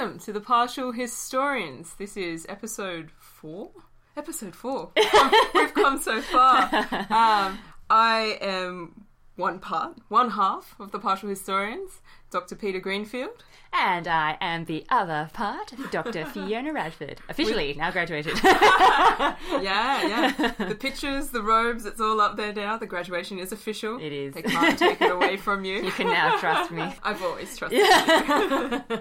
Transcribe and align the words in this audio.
welcome 0.00 0.18
to 0.18 0.32
the 0.32 0.40
Partial 0.40 0.92
Historians. 0.92 1.92
This 1.98 2.16
is 2.16 2.46
episode 2.48 3.10
four. 3.18 3.70
Episode 4.16 4.56
four. 4.56 4.92
We've 5.54 5.74
come 5.74 5.98
so 5.98 6.22
far. 6.22 6.70
Um, 7.10 7.58
I 7.90 8.38
am 8.40 9.04
one 9.36 9.58
part, 9.58 9.98
one 10.08 10.30
half 10.30 10.74
of 10.80 10.90
the 10.90 10.98
Partial 10.98 11.28
Historians, 11.28 12.00
Dr. 12.30 12.54
Peter 12.54 12.80
Greenfield. 12.80 13.44
And 13.74 14.08
I 14.08 14.38
am 14.40 14.64
the 14.64 14.86
other 14.88 15.28
part, 15.34 15.74
Dr. 15.90 16.24
Fiona 16.24 16.72
Radford. 16.72 17.20
Officially, 17.28 17.74
now 17.74 17.90
graduated. 17.90 18.42
Yeah, 18.42 19.36
yeah. 19.60 20.52
The 20.66 20.76
pictures, 20.76 21.28
the 21.28 21.42
robes, 21.42 21.84
it's 21.84 22.00
all 22.00 22.22
up 22.22 22.38
there 22.38 22.54
now. 22.54 22.78
The 22.78 22.86
graduation 22.86 23.38
is 23.38 23.52
official. 23.52 23.98
It 24.00 24.12
is. 24.12 24.32
They 24.32 24.42
can't 24.42 24.78
take 24.78 25.02
it 25.02 25.10
away 25.10 25.36
from 25.36 25.66
you. 25.66 25.82
you 25.82 25.90
can 25.90 26.06
now 26.06 26.38
trust 26.38 26.70
me. 26.70 26.90
I've 27.02 27.22
always 27.22 27.54
trusted 27.54 27.80
you. 27.80 29.00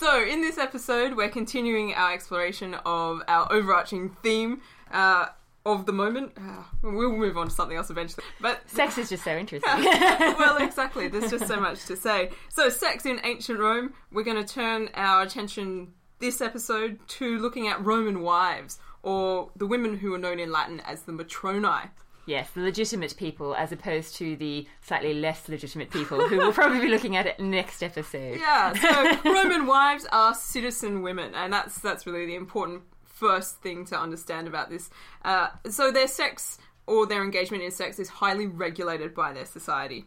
So, 0.00 0.24
in 0.24 0.40
this 0.40 0.56
episode, 0.56 1.14
we're 1.14 1.28
continuing 1.28 1.92
our 1.92 2.14
exploration 2.14 2.72
of 2.86 3.20
our 3.28 3.52
overarching 3.52 4.16
theme 4.22 4.62
uh, 4.90 5.26
of 5.66 5.84
the 5.84 5.92
moment. 5.92 6.32
Uh, 6.38 6.62
we'll 6.80 7.12
move 7.12 7.36
on 7.36 7.48
to 7.48 7.54
something 7.54 7.76
else 7.76 7.90
eventually. 7.90 8.24
But 8.40 8.62
Sex 8.70 8.96
is 8.96 9.10
just 9.10 9.24
so 9.24 9.36
interesting. 9.36 9.70
well, 9.84 10.56
exactly. 10.62 11.08
There's 11.08 11.30
just 11.30 11.46
so 11.46 11.60
much 11.60 11.84
to 11.84 11.96
say. 11.98 12.30
So, 12.48 12.70
sex 12.70 13.04
in 13.04 13.20
ancient 13.24 13.58
Rome. 13.58 13.92
We're 14.10 14.24
going 14.24 14.42
to 14.42 14.54
turn 14.54 14.88
our 14.94 15.20
attention 15.20 15.92
this 16.18 16.40
episode 16.40 16.98
to 17.06 17.38
looking 17.38 17.68
at 17.68 17.84
Roman 17.84 18.22
wives, 18.22 18.78
or 19.02 19.50
the 19.54 19.66
women 19.66 19.98
who 19.98 20.14
are 20.14 20.18
known 20.18 20.40
in 20.40 20.50
Latin 20.50 20.80
as 20.80 21.02
the 21.02 21.12
matronae. 21.12 21.90
Yes, 22.30 22.50
the 22.52 22.60
legitimate 22.60 23.16
people, 23.16 23.54
as 23.54 23.72
opposed 23.72 24.14
to 24.16 24.36
the 24.36 24.66
slightly 24.80 25.12
less 25.12 25.48
legitimate 25.48 25.90
people 25.90 26.26
who 26.28 26.38
will 26.38 26.52
probably 26.52 26.80
be 26.80 26.88
looking 26.88 27.16
at 27.16 27.26
it 27.26 27.38
next 27.40 27.82
episode. 27.82 28.40
Yeah, 28.50 28.72
so 28.74 29.30
Roman 29.30 29.66
wives 29.66 30.06
are 30.12 30.34
citizen 30.34 31.02
women, 31.02 31.34
and 31.34 31.52
that's 31.52 31.78
that's 31.80 32.06
really 32.06 32.26
the 32.26 32.36
important 32.36 32.82
first 33.04 33.60
thing 33.60 33.84
to 33.86 33.98
understand 33.98 34.46
about 34.46 34.70
this. 34.70 34.88
Uh, 35.24 35.48
so 35.68 35.90
their 35.90 36.06
sex 36.06 36.58
or 36.86 37.06
their 37.06 37.22
engagement 37.22 37.62
in 37.62 37.70
sex 37.70 37.98
is 37.98 38.08
highly 38.08 38.46
regulated 38.46 39.14
by 39.14 39.32
their 39.32 39.44
society. 39.44 40.04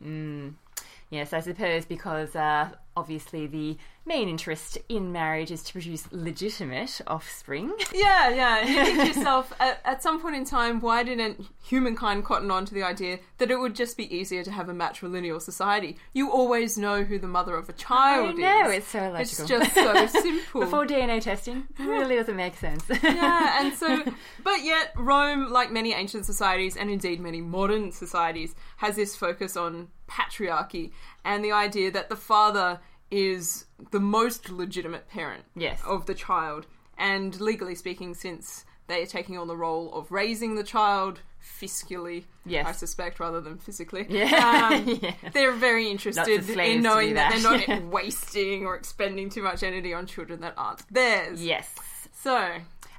Yes, 1.09 1.33
I 1.33 1.41
suppose 1.41 1.85
because 1.85 2.35
uh, 2.35 2.69
obviously 2.95 3.45
the 3.47 3.77
main 4.05 4.27
interest 4.27 4.77
in 4.89 5.11
marriage 5.11 5.51
is 5.51 5.63
to 5.63 5.73
produce 5.73 6.07
legitimate 6.11 7.01
offspring. 7.07 7.71
Yeah, 7.93 8.29
yeah. 8.29 8.65
You 8.65 8.85
think 8.85 9.15
yourself, 9.15 9.53
at, 9.59 9.79
at 9.85 10.01
some 10.01 10.19
point 10.19 10.35
in 10.35 10.45
time, 10.45 10.81
why 10.81 11.03
didn't 11.03 11.45
humankind 11.63 12.25
cotton 12.25 12.49
on 12.49 12.65
to 12.65 12.73
the 12.73 12.81
idea 12.81 13.19
that 13.37 13.51
it 13.51 13.57
would 13.57 13.75
just 13.75 13.97
be 13.97 14.13
easier 14.13 14.43
to 14.43 14.51
have 14.51 14.67
a 14.67 14.73
matrilineal 14.73 15.41
society? 15.41 15.97
You 16.11 16.31
always 16.31 16.77
know 16.77 17.03
who 17.03 17.19
the 17.19 17.27
mother 17.27 17.55
of 17.55 17.69
a 17.69 17.73
child 17.73 18.37
know, 18.37 18.69
is. 18.69 18.77
it's 18.77 18.87
so 18.87 18.99
illogical. 18.99 19.21
It's 19.21 19.47
just 19.47 19.73
so 19.75 20.05
simple. 20.21 20.61
Before 20.61 20.85
DNA 20.85 21.21
testing, 21.21 21.67
really 21.79 22.15
doesn't 22.15 22.35
make 22.35 22.57
sense. 22.57 22.83
yeah, 23.03 23.61
and 23.61 23.73
so, 23.73 24.03
but 24.43 24.63
yet 24.63 24.91
Rome, 24.95 25.51
like 25.51 25.71
many 25.71 25.93
ancient 25.93 26.25
societies, 26.25 26.75
and 26.75 26.89
indeed 26.89 27.19
many 27.19 27.41
modern 27.41 27.91
societies, 27.91 28.55
has 28.77 28.95
this 28.95 29.15
focus 29.15 29.55
on 29.55 29.89
patriarchy 30.07 30.91
and 31.23 31.43
the 31.43 31.51
idea 31.51 31.91
that 31.91 32.09
the 32.09 32.15
father 32.15 32.79
is 33.11 33.65
the 33.91 33.99
most 33.99 34.49
legitimate 34.49 35.07
parent 35.09 35.43
Yes. 35.55 35.81
of 35.85 36.05
the 36.05 36.13
child. 36.13 36.65
And 36.97 37.39
legally 37.41 37.75
speaking, 37.75 38.13
since 38.13 38.65
they 38.87 39.01
are 39.01 39.05
taking 39.07 39.37
on 39.37 39.47
the 39.47 39.57
role 39.57 39.93
of 39.93 40.11
raising 40.11 40.55
the 40.55 40.63
child 40.63 41.21
fiscally, 41.61 42.23
Yes. 42.45 42.65
I 42.67 42.71
suspect, 42.73 43.19
rather 43.19 43.39
than 43.41 43.57
physically, 43.57 44.05
Yeah. 44.09 44.69
um, 44.73 44.99
Yeah. 45.01 45.13
they're 45.33 45.51
very 45.53 45.89
interested 45.89 46.49
in 46.49 46.81
knowing 46.81 47.13
that. 47.15 47.31
that. 47.41 47.41
they're 47.67 47.79
not 47.79 47.85
wasting 47.91 48.65
or 48.65 48.75
expending 48.75 49.29
too 49.29 49.41
much 49.43 49.63
energy 49.63 49.93
on 49.93 50.05
children 50.07 50.41
that 50.41 50.53
aren't 50.57 50.81
theirs. 50.93 51.43
yes. 51.43 51.73
So, 52.13 52.49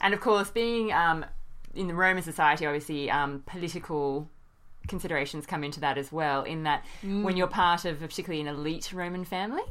And 0.00 0.12
of 0.14 0.20
course, 0.20 0.50
being 0.50 0.92
um, 0.92 1.24
in 1.74 1.86
the 1.88 1.94
Roman 1.94 2.22
society, 2.22 2.66
obviously, 2.66 3.10
um, 3.10 3.42
political 3.46 4.28
considerations 4.88 5.46
come 5.46 5.64
into 5.64 5.80
that 5.80 5.98
as 5.98 6.12
well. 6.12 6.42
In 6.42 6.64
that, 6.64 6.84
when 7.22 7.36
you're 7.36 7.46
part 7.46 7.84
of 7.84 8.02
a 8.02 8.08
particularly 8.08 8.40
an 8.40 8.48
elite 8.48 8.92
Roman 8.92 9.24
family, 9.24 9.62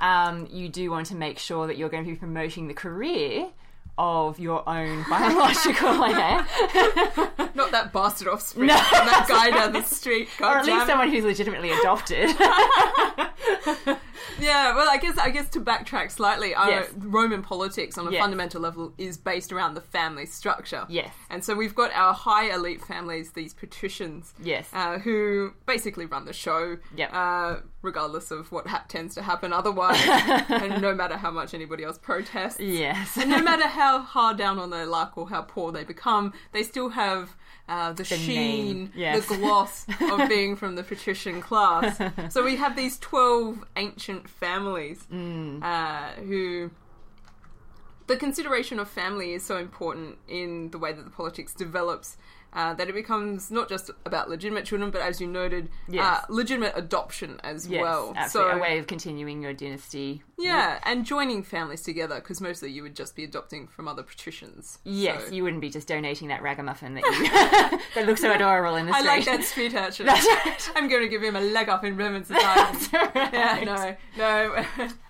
um, 0.00 0.46
you 0.50 0.68
do 0.68 0.90
want 0.90 1.06
to 1.08 1.14
make 1.14 1.38
sure 1.38 1.66
that 1.66 1.76
you're 1.76 1.88
going 1.88 2.04
to 2.04 2.10
be 2.10 2.16
promoting 2.16 2.68
the 2.68 2.74
career 2.74 3.48
of 3.96 4.38
your 4.40 4.68
own 4.68 5.04
biological 5.08 6.04
heir, 6.04 6.46
Not 7.54 7.70
that 7.70 7.90
bastard 7.92 8.28
offspring. 8.28 8.66
no, 8.68 8.74
That 8.74 9.26
guy 9.28 9.50
down 9.50 9.72
the 9.72 9.82
street. 9.82 10.28
or 10.40 10.46
at 10.58 10.66
least 10.66 10.86
someone 10.86 11.10
who's 11.10 11.24
legitimately 11.24 11.70
adopted. 11.70 12.30
Yeah, 14.40 14.74
well, 14.74 14.88
I 14.90 14.96
guess 14.98 15.16
I 15.16 15.30
guess 15.30 15.48
to 15.50 15.60
backtrack 15.60 16.10
slightly, 16.10 16.54
uh, 16.54 16.66
Yes. 16.68 16.90
Roman 16.98 17.40
politics 17.42 17.96
on 17.96 18.08
a 18.08 18.10
Yes. 18.10 18.20
fundamental 18.20 18.60
level 18.60 18.92
is 18.98 19.16
based 19.16 19.52
around 19.52 19.74
the 19.74 19.80
family 19.80 20.26
structure. 20.26 20.84
yes, 20.88 21.14
And 21.30 21.44
so 21.44 21.54
we've 21.54 21.74
got 21.74 21.92
our 21.94 22.12
high 22.12 22.52
elite 22.52 22.82
families, 22.84 23.32
these 23.32 23.54
patricians, 23.54 24.34
yes, 24.42 24.68
uh, 24.72 24.98
who 24.98 25.52
basically 25.66 26.06
run 26.06 26.24
the 26.24 26.32
show, 26.32 26.78
Yep. 26.96 27.10
uh, 27.12 27.56
regardless 27.84 28.30
of 28.32 28.50
what 28.50 28.66
ha- 28.66 28.84
tends 28.88 29.14
to 29.14 29.22
happen 29.22 29.52
otherwise, 29.60 30.00
and 30.48 30.82
no 30.82 30.94
matter 30.94 31.16
how 31.16 31.30
much 31.30 31.54
anybody 31.54 31.84
else 31.84 31.98
protests. 31.98 32.58
yes. 32.58 33.16
And 33.16 33.30
no 33.30 33.40
matter 33.42 33.68
how 33.68 34.00
hard 34.00 34.36
down 34.38 34.58
on 34.58 34.70
their 34.70 34.86
luck 34.86 35.12
or 35.16 35.28
how 35.28 35.42
poor 35.42 35.70
they 35.70 35.84
become, 35.84 36.32
they 36.52 36.62
still 36.64 36.88
have 36.88 37.36
uh, 37.68 37.92
the, 37.92 38.04
sheen, 38.04 38.92
yes. 38.94 39.26
the 39.26 39.36
gloss 39.36 39.86
of 40.10 40.28
being 40.28 40.56
from 40.56 40.74
the 40.74 40.82
patrician 40.82 41.40
class. 41.40 41.98
So 42.32 42.42
we 42.44 42.56
have 42.56 42.74
these 42.76 42.98
12 42.98 43.64
ancient 43.76 44.28
families 44.28 45.04
Mm. 45.12 45.62
uh, 45.62 46.20
who. 46.22 46.70
The 48.06 48.16
consideration 48.16 48.78
of 48.78 48.88
family 48.90 49.32
is 49.32 49.42
so 49.46 49.56
important 49.56 50.18
in 50.28 50.70
the 50.72 50.78
way 50.78 50.92
that 50.92 51.02
the 51.04 51.10
politics 51.10 51.54
develops 51.54 52.18
uh, 52.54 52.72
that 52.74 52.88
it 52.88 52.94
becomes 52.94 53.50
not 53.50 53.68
just 53.68 53.90
about 54.06 54.28
legitimate 54.28 54.64
children, 54.64 54.90
but 54.90 55.00
as 55.00 55.20
you 55.20 55.26
noted, 55.26 55.68
Yes. 55.88 56.04
uh, 56.04 56.32
legitimate 56.32 56.72
adoption 56.76 57.40
as 57.42 57.66
Yes, 57.68 57.82
well. 57.82 58.12
absolutely. 58.16 58.52
So 58.52 58.58
a 58.58 58.60
way 58.60 58.78
of 58.78 58.86
continuing 58.86 59.42
your 59.42 59.52
dynasty. 59.52 60.22
Yeah, 60.38 60.80
and 60.84 61.04
joining 61.04 61.42
families 61.42 61.82
together 61.82 62.16
because 62.16 62.40
mostly 62.40 62.70
you 62.70 62.82
would 62.82 62.96
just 62.96 63.14
be 63.14 63.24
adopting 63.24 63.66
from 63.68 63.88
other 63.88 64.02
patricians. 64.02 64.78
Yes, 64.84 65.26
So- 65.26 65.34
you 65.34 65.42
wouldn't 65.42 65.60
be 65.60 65.70
just 65.70 65.88
donating 65.88 66.28
that 66.28 66.42
ragamuffin 66.42 66.94
that 66.94 67.04
you 67.04 67.78
that 67.94 68.06
looks 68.06 68.20
so 68.20 68.32
adorable 68.32 68.76
in 68.76 68.86
the 68.86 68.92
I 68.92 69.00
street. 69.00 69.08
like 69.08 69.24
that 69.24 69.44
street 69.44 69.74
urchin. 69.76 70.06
Right. 70.06 70.70
I'm 70.74 70.88
going 70.88 71.02
to 71.02 71.08
give 71.08 71.22
him 71.22 71.36
a 71.36 71.40
leg 71.40 71.68
up 71.68 71.84
in 71.84 71.96
Roman 71.96 72.24
society. 72.24 72.96
Right. 72.96 73.32
yeah, 73.32 73.62
no, 73.64 73.96
no. 74.16 74.64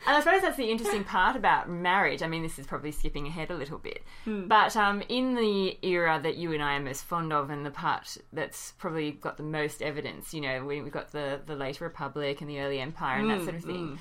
And 0.06 0.16
I 0.16 0.20
suppose 0.20 0.42
that's 0.42 0.56
the 0.56 0.70
interesting 0.70 1.04
part 1.04 1.36
about 1.36 1.70
marriage. 1.70 2.22
I 2.22 2.26
mean, 2.26 2.42
this 2.42 2.58
is 2.58 2.66
probably 2.66 2.92
skipping 2.92 3.26
ahead 3.26 3.50
a 3.50 3.54
little 3.54 3.78
bit, 3.78 4.02
hmm. 4.24 4.46
but 4.46 4.76
um, 4.76 5.02
in 5.08 5.34
the 5.34 5.78
era 5.82 6.20
that 6.22 6.36
you 6.36 6.52
and 6.52 6.62
I 6.62 6.74
are 6.76 6.80
most 6.80 7.04
fond 7.04 7.32
of, 7.32 7.48
and 7.48 7.64
the 7.64 7.70
part 7.70 8.18
that's 8.32 8.72
probably 8.72 9.12
got 9.12 9.38
the 9.38 9.42
most 9.42 9.80
evidence, 9.80 10.34
you 10.34 10.42
know, 10.42 10.64
we, 10.64 10.82
we've 10.82 10.92
got 10.92 11.12
the 11.12 11.40
the 11.46 11.56
late 11.56 11.80
Republic 11.80 12.40
and 12.40 12.50
the 12.50 12.60
early 12.60 12.80
Empire 12.80 13.20
and 13.20 13.30
that 13.30 13.38
hmm, 13.38 13.44
sort 13.44 13.56
of 13.56 13.64
thing. 13.64 13.86
Hmm. 13.88 13.94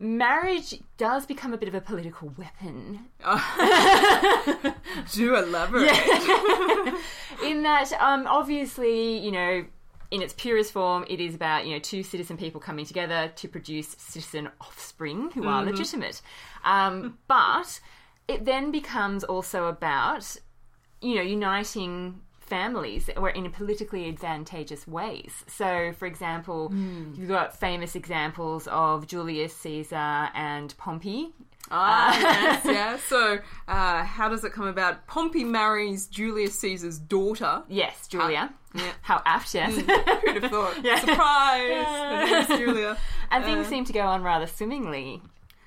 Marriage 0.00 0.80
does 0.96 1.26
become 1.26 1.52
a 1.52 1.58
bit 1.58 1.68
of 1.68 1.74
a 1.74 1.80
political 1.80 2.32
weapon. 2.36 3.00
Do 5.12 5.36
elaborate. 5.36 5.90
in 7.44 7.62
that 7.64 7.92
um, 7.98 8.26
obviously 8.28 9.18
you 9.18 9.32
know 9.32 9.64
in 10.10 10.22
its 10.22 10.32
purest 10.34 10.72
form 10.72 11.04
it 11.08 11.20
is 11.20 11.34
about 11.34 11.66
you 11.66 11.72
know 11.72 11.80
two 11.80 12.02
citizen 12.02 12.36
people 12.36 12.60
coming 12.60 12.84
together 12.84 13.32
to 13.34 13.48
produce 13.48 13.96
citizen 13.98 14.48
offspring 14.60 15.30
who 15.32 15.48
are 15.48 15.64
legitimate. 15.64 16.22
Um, 16.64 17.18
but 17.28 17.80
it 18.28 18.44
then 18.44 18.70
becomes 18.70 19.24
also 19.24 19.66
about 19.66 20.36
you 21.00 21.16
know 21.16 21.22
uniting 21.22 22.20
families 22.48 23.08
or 23.16 23.28
in 23.30 23.50
politically 23.50 24.08
advantageous 24.08 24.86
ways 24.88 25.44
so 25.46 25.92
for 25.98 26.06
example 26.06 26.72
you've 27.14 27.28
got 27.28 27.54
famous 27.58 27.94
examples 27.94 28.66
of 28.68 29.06
julius 29.06 29.54
caesar 29.56 30.28
and 30.34 30.74
pompey 30.78 31.30
Ah, 31.70 32.18
yes, 32.18 32.64
yeah. 32.64 32.96
So, 33.08 33.38
uh, 33.68 34.02
how 34.02 34.30
does 34.30 34.42
it 34.42 34.54
come 34.54 34.66
about? 34.66 35.06
Pompey 35.06 35.44
marries 35.44 36.06
Julius 36.06 36.58
Caesar's 36.60 36.98
daughter. 36.98 37.62
yes 37.68 38.06
julia 38.08 38.54
yeah. 38.74 38.92
how 39.02 39.20
apt 39.26 39.54
yes 39.54 39.74
Who'd 39.74 40.42
have 40.42 40.50
thought? 40.50 40.74
Surprise! 41.00 41.86
Her 41.86 42.26
name's 42.26 42.46
Julia. 42.48 42.96
And 43.30 43.44
things 43.44 43.66
Uh, 43.66 43.70
seem 43.70 43.84
to 43.84 43.92
go 43.92 44.00
on 44.00 44.22
rather 44.22 44.46
swimmingly 44.46 45.20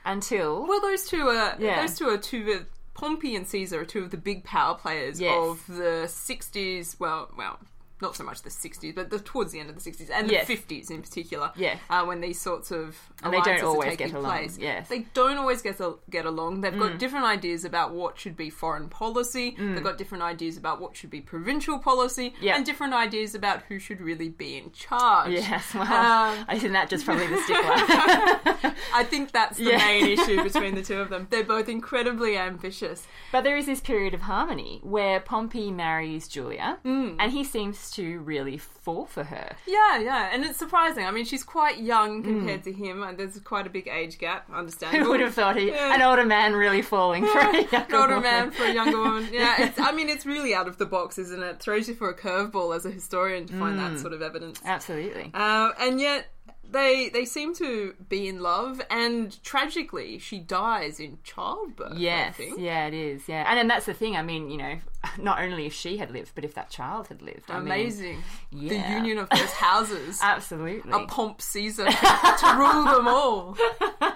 until 0.03 0.65
Well, 0.67 0.81
those 0.81 1.06
two 1.06 1.27
are 1.27 1.56
Yeah. 1.59 1.81
those 1.81 1.97
two 2.00 2.09
are 2.09 2.17
two 2.17 2.65
Pompey 3.01 3.36
and 3.36 3.48
Caesar 3.48 3.81
are 3.81 3.86
two 3.86 4.03
of 4.03 4.12
the 4.12 4.18
big 4.18 4.44
power 4.44 4.75
players 4.75 5.19
Yes. 5.19 5.36
of 5.36 5.65
the 5.68 6.06
'60s. 6.07 7.00
Well, 7.00 7.31
well, 7.36 7.57
not 8.01 8.15
so 8.15 8.24
much 8.24 8.42
the 8.42 8.50
60s, 8.50 8.94
but 8.95 9.09
the, 9.09 9.19
towards 9.19 9.51
the 9.51 9.59
end 9.59 9.69
of 9.69 9.81
the 9.81 9.92
60s 9.92 10.09
and 10.12 10.30
Yes. 10.31 10.48
the 10.48 10.56
50s 10.57 10.89
in 10.92 11.01
particular. 11.01 11.51
Yes. 11.56 11.80
Uh, 11.89 12.03
when 12.06 12.21
these 12.21 12.39
sorts 12.39 12.71
of 12.71 12.98
And 13.24 13.33
they 13.33 13.42
don't 13.42 13.63
always 13.63 13.98
get 13.98 14.13
along, 14.13 14.31
place. 14.31 14.57
yes. 14.57 14.86
Mm. 14.86 14.89
They 14.89 15.00
don't 15.13 15.38
always 15.38 15.62
get, 15.62 15.80
a, 15.80 15.95
get 16.09 16.25
along. 16.25 16.62
They've 16.62 16.77
got 16.77 16.98
different 17.00 17.25
ideas 17.25 17.65
about 17.65 17.94
what 17.94 18.18
should 18.18 18.36
be 18.38 18.50
foreign 18.50 18.89
policy. 18.89 19.56
They've 19.57 19.83
got 19.83 19.98
different 19.98 20.24
ideas 20.24 20.57
about 20.57 20.80
what 20.81 20.95
should 20.95 21.09
be 21.09 21.21
provincial 21.21 21.80
policy. 21.80 22.33
Yeah. 22.42 22.56
And 22.56 22.65
different 22.65 22.94
ideas 22.94 23.36
about 23.36 23.63
who 23.63 23.80
should 23.80 24.01
really 24.01 24.30
be 24.30 24.57
in 24.57 24.71
charge. 24.71 25.31
Yes, 25.31 25.74
well, 25.74 25.83
Um, 25.83 26.45
I 26.47 26.57
think 26.59 26.74
that 26.74 26.89
just 26.89 27.06
probably 27.06 27.27
the 27.27 27.38
stickler. 27.42 28.75
I 28.94 29.04
think 29.04 29.31
that's 29.31 29.57
the 29.57 29.63
Yeah. 29.71 29.77
main 29.77 30.06
issue 30.07 30.42
between 30.50 30.75
the 30.75 30.83
two 30.83 31.00
of 31.00 31.09
them. 31.09 31.27
They're 31.30 31.44
both 31.44 31.69
incredibly 31.69 32.38
ambitious. 32.38 33.07
But 33.31 33.44
there 33.44 33.57
is 33.57 33.65
this 33.65 33.80
period 33.80 34.13
of 34.13 34.21
harmony 34.21 34.80
where 34.83 35.19
Pompey 35.19 35.71
marries 35.71 36.27
Julia, 36.27 36.80
Mm. 36.86 37.15
and 37.19 37.31
he 37.31 37.44
seems 37.44 37.90
to 37.93 38.19
really 38.19 38.57
fall 38.57 39.05
for 39.05 39.23
her. 39.23 39.55
Yeah, 39.67 39.99
yeah, 39.99 40.29
and 40.33 40.43
it's 40.45 40.57
surprising. 40.59 41.05
I 41.05 41.11
mean, 41.11 41.25
she's 41.25 41.43
quite 41.43 41.77
Mm. 41.77 41.85
young 41.85 42.23
compared 42.23 42.63
to 42.63 42.71
him. 42.71 43.03
and 43.03 43.17
There's 43.17 43.39
quite 43.41 43.67
a 43.67 43.69
big 43.69 43.88
age 43.88 44.17
gap. 44.17 44.49
Understandable. 44.53 45.05
Who 45.05 45.11
would 45.11 45.19
have 45.21 45.33
thought 45.33 45.55
he, 45.57 45.67
Yeah. 45.69 45.93
an 45.95 46.01
older 46.01 46.25
man 46.25 46.53
really 46.53 46.81
falling 46.81 47.25
for 47.25 47.39
a 47.39 47.53
younger 47.71 47.77
An 47.77 47.93
older 47.95 48.15
woman? 48.15 48.21
man 48.23 48.51
for 48.51 48.63
a 48.63 48.73
younger 48.73 48.97
woman. 48.97 49.29
Yeah, 49.33 49.61
it's, 49.63 49.79
I 49.79 49.91
mean, 49.91 50.09
it's 50.09 50.25
really 50.25 50.53
out 50.53 50.67
of 50.67 50.77
the 50.77 50.85
box, 50.85 51.17
isn't 51.17 51.41
it? 51.43 51.59
Throws 51.59 51.88
you 51.88 51.95
for 51.95 52.09
a 52.09 52.15
curveball 52.17 52.75
as 52.75 52.85
a 52.85 52.91
historian 52.91 53.45
to 53.47 53.53
find 53.59 53.79
Mm. 53.79 53.94
that 53.95 53.99
sort 54.01 54.13
of 54.13 54.21
evidence. 54.21 54.61
Absolutely. 54.65 55.31
Uh, 55.33 55.71
and 55.79 55.99
yet, 55.99 56.27
they 56.69 57.09
they 57.09 57.25
seem 57.25 57.53
to 57.55 57.94
be 58.07 58.29
in 58.29 58.39
love, 58.39 58.81
and 58.89 59.41
tragically, 59.44 60.17
she 60.19 60.39
dies 60.39 61.01
in 61.01 61.17
childbirth. 61.23 61.91
I 61.94 61.97
Yes, 61.97 62.35
think. 62.37 62.57
yeah, 62.59 62.87
it 62.87 62.94
is. 62.94 63.27
Yeah, 63.27 63.44
and 63.49 63.59
and 63.59 63.69
that's 63.69 63.85
the 63.85 63.94
thing. 63.94 64.15
I 64.15 64.21
mean, 64.21 64.49
you 64.49 64.57
know, 64.57 64.79
not 65.18 65.39
only 65.42 65.65
if 65.65 65.74
she 65.74 65.98
had 65.98 66.12
lived, 66.12 66.31
but 66.36 66.44
if 66.45 66.53
that 66.53 66.69
child 66.69 67.07
had 67.07 67.21
lived. 67.21 67.50
I 67.50 67.56
mean, 67.59 67.65
Amazing. 67.68 68.24
yeah. 68.51 68.69
The 68.89 68.95
union 68.98 69.18
of 69.19 69.30
those 69.30 69.51
houses. 69.51 70.19
absolutely. 70.24 70.92
a 70.92 71.06
pomp 71.07 71.42
Caesar 71.42 71.86
to 71.89 72.56
rule 72.57 72.83
them 72.86 73.07
all. 73.07 73.57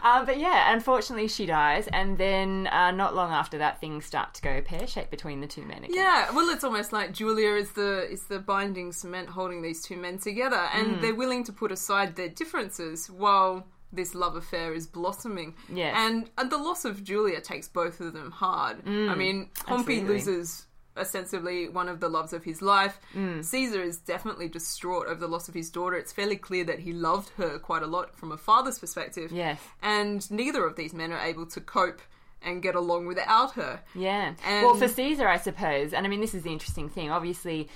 um, 0.04 0.26
but 0.26 0.40
yeah, 0.40 0.74
unfortunately, 0.74 1.28
she 1.28 1.46
dies, 1.46 1.88
and 1.88 2.18
then 2.18 2.68
uh, 2.68 2.92
not 2.92 3.16
long 3.16 3.32
after 3.32 3.58
that, 3.60 3.80
things 3.80 4.06
start 4.06 4.34
to 4.36 4.42
go 4.42 4.62
pear 4.62 4.88
shaped 4.88 5.12
between 5.12 5.42
the 5.42 5.48
two 5.48 5.64
men 5.64 5.84
again. 5.84 5.92
Yeah, 5.94 6.32
well, 6.36 6.50
it's 6.50 6.64
almost 6.64 6.92
like 6.94 7.14
Julia 7.14 7.52
is 7.56 7.72
the 7.72 8.08
is 8.12 8.24
the 8.24 8.40
binding 8.40 8.92
cement 8.92 9.30
holding 9.30 9.62
these 9.62 9.82
two 9.82 9.98
men 9.98 10.18
together, 10.18 10.68
and 10.74 10.88
Mm. 10.98 11.02
they're 11.02 11.16
willing 11.16 11.44
to 11.46 11.52
put 11.54 11.72
aside 11.72 12.16
their 12.16 12.30
differences 12.30 13.10
while 13.10 13.68
this 13.94 14.14
love 14.14 14.36
affair 14.36 14.74
is 14.74 14.86
blossoming. 14.88 15.56
Yes. 15.74 15.96
and, 15.98 16.30
and 16.38 16.52
the 16.52 16.58
loss 16.58 16.86
of 16.86 17.04
Julia 17.04 17.42
takes 17.42 17.68
both 17.68 18.00
of 18.02 18.14
them 18.14 18.32
hard. 18.32 18.78
I 18.86 19.16
mean, 19.16 19.50
Pompey 19.66 20.00
absolutely. 20.00 20.14
loses 20.16 20.66
ostensibly 20.98 21.70
one 21.70 21.88
of 21.88 22.00
the 22.00 22.10
loves 22.10 22.34
of 22.34 22.44
his 22.44 22.62
life. 22.62 23.00
Mm. 23.16 23.46
Caesar 23.46 23.82
is 23.82 23.98
definitely 24.00 24.50
distraught 24.50 25.08
over 25.08 25.20
the 25.20 25.28
loss 25.28 25.48
of 25.48 25.54
his 25.54 25.70
daughter. 25.70 25.96
It's 25.96 26.12
fairly 26.12 26.38
clear 26.38 26.64
that 26.66 26.80
he 26.80 26.92
loved 26.92 27.30
her 27.38 27.60
quite 27.60 27.84
a 27.84 27.88
lot 27.88 28.16
from 28.16 28.32
a 28.32 28.38
father's 28.38 28.80
perspective. 28.80 29.32
Yes. 29.32 29.60
and 29.82 30.30
neither 30.32 30.66
of 30.66 30.76
these 30.76 30.94
men 30.94 31.12
are 31.12 31.20
able 31.22 31.46
to 31.48 31.62
cope 31.62 32.02
and 32.42 32.62
get 32.62 32.76
along 32.76 33.08
without 33.08 33.54
her. 33.54 33.80
Yeah. 33.96 34.34
And- 34.46 34.66
well, 34.66 34.76
for 34.76 34.88
Caesar, 34.88 35.28
I 35.28 35.38
suppose, 35.38 35.94
and 35.94 36.06
I 36.06 36.10
mean, 36.10 36.22
this 36.22 36.34
is 36.36 36.44
the 36.44 36.52
interesting 36.52 36.90
thing. 36.90 37.10
Obviously, 37.12 37.68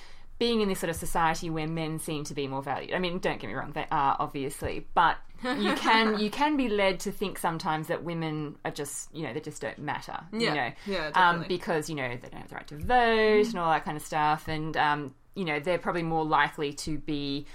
being 0.42 0.62
in 0.62 0.70
this 0.70 0.80
sort 0.80 0.90
of 0.90 0.96
society 0.96 1.52
where 1.52 1.68
men 1.68 2.00
seem 2.00 2.24
to 2.24 2.34
be 2.34 2.48
more 2.48 2.64
valued. 2.64 2.96
I 2.96 2.98
mean, 2.98 3.20
don't 3.20 3.40
get 3.40 3.48
me 3.48 3.54
wrong, 3.54 3.74
they 3.74 3.86
are 3.92 4.16
obviously, 4.20 4.88
but 4.96 5.18
you 5.44 5.72
can 5.76 6.18
you 6.18 6.32
can 6.32 6.58
be 6.58 6.68
led 6.68 7.00
to 7.02 7.12
think 7.12 7.38
sometimes 7.38 7.90
that 7.90 8.04
women 8.04 8.56
are 8.66 8.72
just 8.72 9.14
you 9.14 9.22
know 9.22 9.36
they 9.36 9.40
just 9.40 9.62
don't 9.62 9.78
matter. 9.78 10.20
Yeah. 10.34 10.40
You 10.40 10.56
know, 10.56 10.72
Yeah, 10.88 11.12
um, 11.14 11.46
because 11.48 11.92
you 11.92 11.96
know 11.96 12.10
they 12.10 12.28
don't 12.28 12.42
have 12.42 12.50
the 12.50 12.56
right 12.56 12.68
to 12.70 12.78
vote 12.78 13.50
and 13.50 13.60
all 13.60 13.70
that 13.70 13.86
kind 13.86 13.96
of 13.96 14.02
stuff, 14.04 14.48
and 14.48 14.76
um, 14.78 15.14
you 15.36 15.46
know 15.46 15.60
they're 15.60 15.78
probably 15.78 16.02
more 16.02 16.26
likely 16.26 16.74
to 16.74 16.98
be 16.98 17.46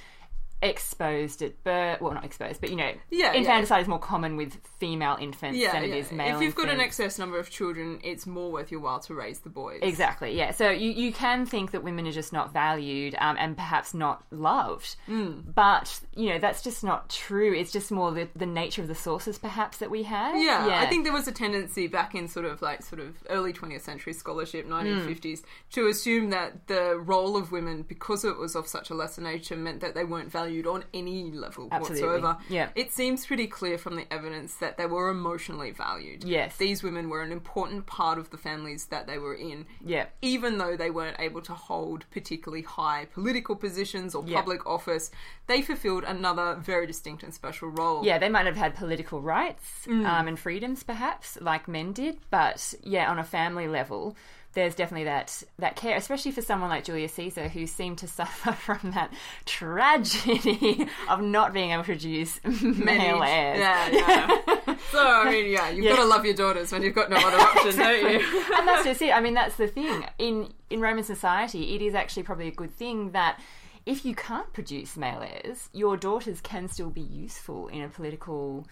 exposed 0.62 1.42
at 1.42 1.62
birth. 1.64 2.00
Well, 2.00 2.14
not 2.14 2.24
exposed, 2.24 2.60
but 2.60 2.70
you 2.70 2.76
know, 2.76 2.92
Yeah, 3.10 3.32
yeah. 3.32 3.34
infanticide 3.34 3.82
is 3.82 3.88
more 3.88 3.98
common 3.98 4.36
with 4.36 4.56
female 4.78 5.16
infants 5.20 5.58
Yeah, 5.58 5.72
than 5.72 5.84
it 5.84 5.90
yeah. 5.90 5.94
is 5.96 6.12
male. 6.12 6.36
if 6.36 6.42
you've 6.42 6.54
got 6.54 6.68
an 6.68 6.80
excess 6.80 7.18
number 7.18 7.38
of 7.38 7.50
children, 7.50 8.00
it's 8.02 8.26
more 8.26 8.50
worth 8.50 8.70
your 8.70 8.80
while 8.80 9.00
to 9.00 9.14
raise 9.14 9.40
the 9.40 9.50
boys. 9.50 9.80
Exactly, 9.82 10.36
yeah. 10.36 10.52
So 10.52 10.70
you, 10.70 10.90
you 10.90 11.12
can 11.12 11.46
think 11.46 11.72
that 11.72 11.84
women 11.84 12.06
are 12.06 12.12
just 12.12 12.32
not 12.32 12.52
valued 12.52 13.14
um, 13.18 13.36
and 13.38 13.56
perhaps 13.56 13.92
not 13.94 14.24
loved. 14.30 14.96
Hmm. 15.06 15.40
But, 15.54 16.00
you 16.14 16.30
know, 16.30 16.38
that's 16.38 16.62
just 16.62 16.82
not 16.82 17.10
true. 17.10 17.52
It's 17.54 17.70
just 17.72 17.90
more 17.92 18.10
the, 18.12 18.28
the 18.34 18.46
nature 18.46 18.80
of 18.82 18.88
the 18.88 18.94
sources 18.94 19.38
perhaps 19.38 19.78
that 19.78 19.90
we 19.90 20.04
have. 20.04 20.36
Yeah, 20.40 20.78
I 20.80 20.86
think 20.86 21.04
there 21.04 21.12
was 21.12 21.28
a 21.28 21.32
tendency 21.32 21.86
back 21.86 22.14
in 22.14 22.28
sort 22.28 22.46
of 22.46 22.62
like 22.62 22.82
sort 22.82 23.00
of 23.00 23.14
early 23.28 23.52
20th 23.52 23.82
century 23.82 24.14
scholarship, 24.14 24.66
1950s, 24.66 25.42
to 25.72 25.86
assume 25.88 26.30
that 26.30 26.66
the 26.66 26.98
role 26.98 27.36
of 27.36 27.52
women, 27.52 27.82
because 27.82 28.24
it 28.24 28.36
was 28.38 28.56
of 28.56 28.66
such 28.66 28.90
a 28.90 28.94
lesser 28.94 29.20
nature, 29.20 29.54
meant 29.56 29.80
that 29.80 29.94
they 29.94 30.04
weren't 30.04 30.30
valued 30.32 30.45
on 30.46 30.84
any 30.94 31.30
level 31.32 31.68
Absolutely, 31.72 32.06
whatsoever. 32.08 32.38
yeah. 32.48 32.68
It 32.74 32.92
seems 32.92 33.26
pretty 33.26 33.46
clear 33.46 33.78
from 33.78 33.96
the 33.96 34.06
evidence 34.12 34.54
that 34.56 34.76
they 34.76 34.86
were 34.86 35.08
emotionally 35.08 35.70
valued. 35.72 36.24
Yes. 36.24 36.56
These 36.56 36.82
women 36.82 37.08
were 37.08 37.22
an 37.22 37.32
important 37.32 37.86
part 37.86 38.18
of 38.18 38.30
the 38.30 38.36
families 38.36 38.86
that 38.86 39.06
they 39.06 39.18
were 39.18 39.34
in. 39.34 39.66
Yeah. 39.84 40.06
even 40.22 40.58
though 40.58 40.76
they 40.76 40.90
weren't 40.90 41.16
able 41.20 41.40
to 41.42 41.52
hold 41.54 42.04
particularly 42.10 42.62
high 42.62 43.06
political 43.12 43.56
positions 43.56 44.14
or 44.14 44.22
Yeah. 44.26 44.36
public 44.36 44.66
office, 44.66 45.10
they 45.46 45.62
fulfilled 45.62 46.04
another 46.04 46.54
very 46.56 46.86
distinct 46.86 47.22
and 47.22 47.32
special 47.34 47.68
role. 47.68 48.04
Yeah, 48.04 48.18
they 48.18 48.28
might 48.28 48.46
have 48.46 48.56
had 48.56 48.74
political 48.74 49.20
rights 49.20 49.86
Mm. 49.86 50.06
um, 50.06 50.28
and 50.28 50.38
freedoms, 50.38 50.82
perhaps, 50.82 51.38
like 51.40 51.66
men 51.68 51.92
did. 51.92 52.18
But 52.30 52.74
yeah, 52.82 53.10
on 53.10 53.18
a 53.18 53.24
family 53.24 53.68
level, 53.68 54.16
there's 54.56 54.74
definitely 54.74 55.04
that 55.04 55.42
that 55.60 55.76
care, 55.76 55.96
especially 55.96 56.32
for 56.32 56.42
someone 56.42 56.68
like 56.70 56.82
Julius 56.82 57.12
Caesar, 57.12 57.46
who 57.48 57.68
seemed 57.68 57.98
to 57.98 58.08
suffer 58.20 58.50
from 58.52 58.90
that 58.92 59.12
tragedy 59.44 60.88
of 61.08 61.20
not 61.20 61.52
being 61.52 61.70
able 61.70 61.82
to 61.82 61.86
produce 61.86 62.40
male 62.44 63.22
heirs. 63.22 63.58
Yeah, 63.60 63.88
yeah. 63.92 64.76
so 64.90 64.98
I 65.06 65.30
mean, 65.30 65.50
yeah, 65.52 65.70
you've 65.70 65.84
Yeah. 65.84 65.92
got 65.96 66.02
to 66.02 66.08
love 66.08 66.24
your 66.24 66.34
daughters 66.34 66.72
when 66.72 66.82
you've 66.82 66.94
got 66.94 67.10
no 67.10 67.16
other 67.16 67.36
option, 67.38 67.76
don't 67.78 68.12
you? 68.12 68.44
and 68.58 68.66
that's 68.66 68.84
just 68.84 69.02
it. 69.02 69.12
I 69.14 69.20
mean, 69.20 69.34
that's 69.34 69.56
the 69.56 69.68
thing. 69.68 70.04
In 70.18 70.52
in 70.70 70.80
Roman 70.80 71.04
society, 71.04 71.74
it 71.76 71.82
is 71.82 71.94
actually 71.94 72.24
probably 72.24 72.48
a 72.48 72.52
good 72.52 72.72
thing 72.72 73.12
that 73.12 73.40
if 73.84 74.04
you 74.04 74.14
can't 74.16 74.52
produce 74.52 74.96
male 74.96 75.22
heirs, 75.22 75.68
your 75.72 75.96
daughters 75.96 76.40
can 76.40 76.68
still 76.68 76.90
be 76.90 77.02
useful 77.02 77.68
in 77.68 77.82
a 77.82 77.88
political. 77.88 78.66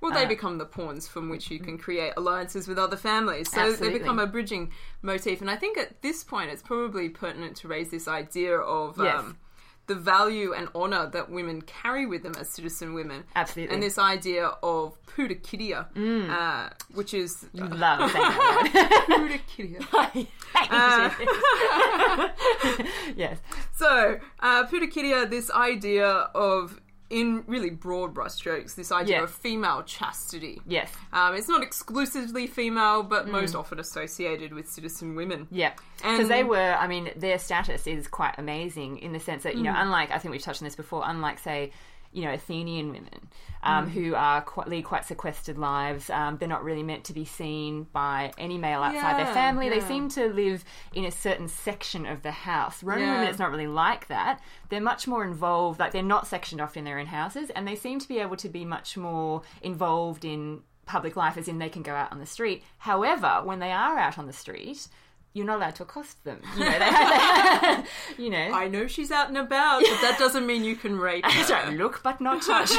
Well, 0.00 0.12
Uh, 0.12 0.16
they 0.16 0.26
become 0.26 0.58
the 0.58 0.66
pawns 0.66 1.08
from 1.08 1.28
which 1.28 1.50
you 1.50 1.58
can 1.58 1.78
create 1.78 2.12
alliances 2.16 2.68
with 2.68 2.78
other 2.78 2.96
families. 2.96 3.50
So 3.50 3.60
Absolutely. 3.60 3.88
they 3.88 3.98
become 3.98 4.18
a 4.18 4.26
bridging 4.26 4.72
motif. 5.02 5.40
And 5.40 5.50
I 5.50 5.56
think 5.56 5.78
at 5.78 6.02
this 6.02 6.24
point, 6.24 6.50
it's 6.50 6.62
probably 6.62 7.08
pertinent 7.08 7.56
to 7.58 7.68
raise 7.68 7.90
this 7.90 8.06
idea 8.08 8.58
of 8.58 8.98
Yes. 8.98 9.18
um, 9.18 9.36
the 9.86 9.94
value 9.94 10.52
and 10.52 10.68
honour 10.74 11.08
that 11.14 11.30
women 11.30 11.62
carry 11.62 12.04
with 12.04 12.22
them 12.22 12.34
as 12.38 12.50
citizen 12.50 12.92
women. 12.92 13.24
Absolutely. 13.34 13.74
And 13.74 13.82
this 13.82 13.96
idea 13.98 14.48
of 14.62 14.98
pudicitia, 15.06 15.86
uh, 16.30 16.68
which 16.92 17.14
is 17.14 17.46
You 17.54 17.64
love 17.66 18.10
saying 18.10 18.30
pudicitia. 19.08 19.92
word. 19.92 20.26
yes. 23.16 23.38
So, 23.74 24.18
uh, 24.40 24.66
Pudicitia, 24.66 25.28
this 25.30 25.50
idea 25.50 26.06
of, 26.34 26.80
in 27.10 27.42
really 27.46 27.70
broad 27.70 28.12
brushstrokes, 28.14 28.74
this 28.74 28.92
idea 28.92 29.16
Yeah. 29.18 29.22
of 29.24 29.30
female 29.30 29.82
chastity. 29.82 30.60
Yes. 30.66 30.92
Um, 31.12 31.34
it's 31.34 31.48
not 31.48 31.62
exclusively 31.62 32.46
female, 32.46 33.02
but 33.02 33.28
most 33.28 33.54
often 33.54 33.80
associated 33.80 34.52
with 34.52 34.68
citizen 34.68 35.14
women. 35.14 35.48
Yeah. 35.50 35.72
Because 35.96 36.28
they 36.28 36.44
were, 36.44 36.76
I 36.78 36.86
mean, 36.86 37.10
their 37.16 37.38
status 37.38 37.86
is 37.86 38.06
quite 38.08 38.34
amazing 38.38 38.98
in 38.98 39.12
the 39.12 39.20
sense 39.20 39.42
that, 39.44 39.56
you 39.56 39.62
know, 39.62 39.72
Mm. 39.72 39.82
unlike, 39.82 40.10
I 40.10 40.18
think 40.18 40.32
we've 40.32 40.42
touched 40.42 40.60
on 40.62 40.66
this 40.66 40.76
before, 40.76 41.02
unlike, 41.06 41.38
say, 41.38 41.72
you 42.12 42.22
know, 42.24 42.32
Athenian 42.32 42.90
women 42.90 43.28
um, 43.62 43.86
Mm. 43.86 43.90
who 43.90 44.14
are 44.14 44.40
quite, 44.40 44.68
lead 44.68 44.84
quite 44.84 45.04
sequestered 45.04 45.58
lives. 45.58 46.08
Um, 46.10 46.38
they're 46.38 46.48
not 46.48 46.62
really 46.64 46.82
meant 46.82 47.04
to 47.04 47.12
be 47.12 47.24
seen 47.24 47.84
by 47.92 48.32
any 48.38 48.56
male 48.56 48.82
outside 48.82 49.18
their 49.18 49.26
Yeah, 49.26 49.34
family. 49.34 49.68
They 49.68 49.80
seem 49.80 50.08
to 50.10 50.28
live 50.32 50.64
in 50.94 51.04
a 51.04 51.10
certain 51.10 51.48
section 51.48 52.06
of 52.06 52.22
the 52.22 52.30
house. 52.30 52.82
Roman 52.82 53.04
Yeah. 53.04 53.12
women, 53.14 53.28
it's 53.28 53.38
not 53.38 53.50
really 53.50 53.66
like 53.66 54.06
that. 54.08 54.40
They're 54.68 54.80
much 54.80 55.06
more 55.08 55.24
involved, 55.24 55.80
like, 55.80 55.92
they're 55.92 56.02
not 56.02 56.26
sectioned 56.26 56.60
off 56.60 56.76
in 56.76 56.84
their 56.84 56.98
own 56.98 57.06
houses, 57.06 57.50
and 57.50 57.66
they 57.66 57.74
seem 57.76 57.98
to 57.98 58.08
be 58.08 58.18
able 58.20 58.36
to 58.36 58.48
be 58.48 58.64
much 58.64 58.96
more 58.96 59.42
involved 59.60 60.24
in 60.24 60.62
public 60.86 61.16
life, 61.16 61.36
as 61.36 61.48
in 61.48 61.58
they 61.58 61.68
can 61.68 61.82
go 61.82 61.94
out 61.94 62.10
on 62.12 62.18
the 62.20 62.26
street. 62.26 62.62
However, 62.78 63.40
when 63.44 63.58
they 63.58 63.72
are 63.72 63.98
out 63.98 64.18
on 64.18 64.26
the 64.26 64.32
street, 64.32 64.88
you're 65.34 65.46
not 65.46 65.56
allowed 65.58 65.74
to 65.76 65.82
accost 65.84 66.24
them. 66.24 66.40
You 66.56 66.64
know, 66.64 66.78
they 66.78 66.84
have, 66.84 67.88
you 68.18 68.30
know. 68.30 68.38
I 68.52 68.66
know 68.68 68.86
she's 68.86 69.10
out 69.10 69.28
and 69.28 69.36
about, 69.38 69.82
but 69.82 70.00
that 70.00 70.16
doesn't 70.18 70.46
mean 70.46 70.64
you 70.64 70.74
can 70.74 70.98
rape 70.98 71.24
her. 71.28 71.48
Don't 71.48 71.76
look 71.76 72.02
but 72.02 72.20
not 72.20 72.42
touch. 72.42 72.70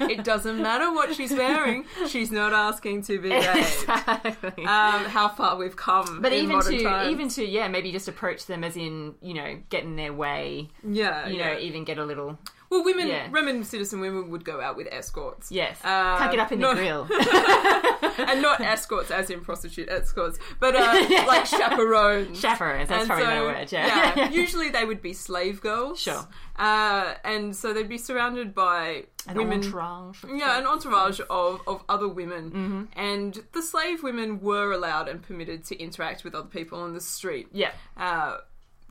it 0.00 0.22
doesn't 0.24 0.60
matter 0.60 0.92
what 0.92 1.14
she's 1.16 1.32
wearing. 1.32 1.84
She's 2.08 2.30
not 2.30 2.52
asking 2.52 3.02
to 3.04 3.18
be 3.20 3.30
raped. 3.30 3.56
exactly. 3.56 4.64
Um, 4.64 5.04
how 5.06 5.28
far 5.28 5.56
we've 5.56 5.76
come. 5.76 6.20
but 6.22 6.32
even 6.32 6.60
to 6.60 6.82
times. 6.82 7.10
even 7.10 7.28
to 7.30 7.44
yeah, 7.44 7.68
maybe 7.68 7.90
just 7.90 8.06
approach 8.08 8.46
them 8.46 8.62
as 8.64 8.76
in 8.76 9.14
you 9.22 9.34
know 9.34 9.58
get 9.70 9.82
in 9.84 9.96
their 9.96 10.12
way. 10.12 10.68
yeah, 10.86 11.26
You 11.26 11.38
yeah. 11.38 11.54
know, 11.54 11.58
even 11.58 11.84
get 11.84 11.98
a 11.98 12.04
little 12.04 12.38
well, 12.70 12.84
women, 12.84 13.08
yeah. 13.08 13.28
Roman 13.30 13.64
citizen 13.64 14.00
women 14.00 14.30
would 14.30 14.44
go 14.44 14.60
out 14.60 14.76
with 14.76 14.88
escorts. 14.90 15.50
yes. 15.50 15.78
Uh, 15.82 16.18
Can't 16.18 16.30
get 16.32 16.40
up 16.40 16.52
in 16.52 16.58
no- 16.60 16.74
the 16.74 16.80
grill. 16.80 17.08
and 18.28 18.42
not 18.42 18.60
escorts 18.60 19.10
as 19.10 19.30
in 19.30 19.40
prostitute 19.40 19.88
escorts, 19.88 20.38
but 20.60 20.74
uh, 20.74 21.06
like 21.26 21.46
chaperones. 21.46 22.38
Chaperones. 22.40 22.88
That's 22.88 23.02
And 23.02 23.08
probably 23.08 23.24
so, 23.26 23.44
word. 23.46 23.72
Yeah. 23.72 24.28
usually 24.30 24.70
they 24.70 24.84
would 24.84 25.00
be 25.02 25.12
slave 25.12 25.60
girls. 25.60 26.00
Sure. 26.00 26.26
Uh, 26.56 27.14
and 27.24 27.54
so 27.54 27.72
they'd 27.72 27.88
be 27.88 27.98
surrounded 27.98 28.54
by 28.54 29.04
An 29.28 29.36
women. 29.36 29.58
entourage. 29.64 30.24
Yeah, 30.28 30.58
an 30.58 30.66
entourage 30.66 31.20
of, 31.30 31.60
of 31.66 31.82
other 31.88 32.08
women. 32.08 32.50
Mm-hmm. 32.50 32.82
And 32.98 33.42
the 33.52 33.62
slave 33.62 34.02
women 34.02 34.40
were 34.40 34.72
allowed 34.72 35.08
and 35.08 35.22
permitted 35.22 35.64
to 35.66 35.76
interact 35.78 36.24
with 36.24 36.34
other 36.34 36.48
people 36.48 36.80
on 36.80 36.94
the 36.94 37.00
street 37.00 37.48
Yeah. 37.52 37.70
uh, 37.96 38.38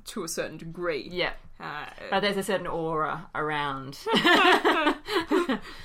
to 0.06 0.24
a 0.24 0.28
certain 0.28 0.58
degree. 0.58 1.10
Yeah. 1.12 1.34
Uh, 1.60 1.86
But 2.10 2.20
there's 2.22 2.38
a 2.38 2.44
certain 2.44 2.68
aura 2.68 3.30
around. 3.34 3.98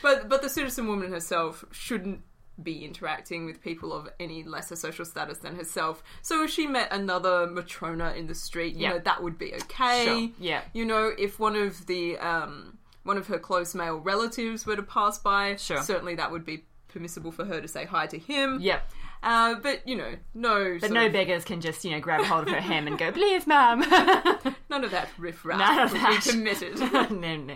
but, 0.03 0.29
but 0.29 0.43
the 0.43 0.49
citizen 0.49 0.87
woman 0.87 1.11
herself 1.11 1.65
shouldn't 1.71 2.21
be 2.63 2.85
interacting 2.85 3.47
with 3.47 3.63
people 3.63 3.93
of 3.93 4.09
any 4.21 4.43
lesser 4.43 4.77
social 4.77 5.05
status 5.05 5.39
than 5.39 5.57
herself. 5.57 6.03
So 6.21 6.45
if 6.45 6.51
she 6.51 6.67
met 6.67 6.89
another 6.93 7.47
Matrona 7.47 8.15
in 8.15 8.27
the 8.27 8.35
street, 8.35 8.75
you 8.75 8.83
Yeah. 8.83 8.91
know, 8.91 8.99
that 9.01 9.23
would 9.23 9.39
be 9.39 9.55
okay. 9.55 10.05
Sure. 10.05 10.29
Yeah. 10.39 10.63
You 10.75 10.85
know, 10.85 11.13
if 11.19 11.39
one 11.41 11.57
of 11.57 11.87
the 11.87 12.19
um, 12.19 12.79
one 13.05 13.17
of 13.17 13.27
her 13.29 13.39
close 13.39 13.75
male 13.75 13.97
relatives 13.99 14.67
were 14.67 14.77
to 14.77 14.83
pass 14.83 15.19
by, 15.19 15.57
Sure. 15.57 15.83
certainly 15.83 16.15
that 16.17 16.31
would 16.31 16.45
be 16.45 16.65
permissible 16.89 17.33
for 17.33 17.47
her 17.47 17.61
to 17.61 17.67
say 17.67 17.87
hi 17.87 18.07
to 18.07 18.19
him. 18.19 18.59
Yeah. 18.61 18.81
Uh, 19.23 19.55
but 19.63 19.87
you 19.87 19.95
know, 19.97 20.15
no, 20.35 20.79
But 20.81 20.91
no 20.91 21.07
of- 21.07 21.13
beggars 21.13 21.45
can 21.45 21.61
just, 21.61 21.85
you 21.85 21.93
know, 21.93 22.01
grab 22.01 22.25
hold 22.25 22.49
of 22.49 22.55
her 22.55 22.61
hem 22.61 22.87
and 22.89 22.99
go, 22.99 23.13
please, 23.13 23.47
ma'am. 23.47 23.81
none 24.71 24.85
of 24.85 24.91
that 24.91 25.09
riff 25.19 25.45
raff 25.45 25.59
None 25.59 25.79
of 25.79 25.93
that. 25.93 26.23
be 26.25 26.31
permitted. 26.33 26.79
no, 27.13 27.37
no. 27.37 27.55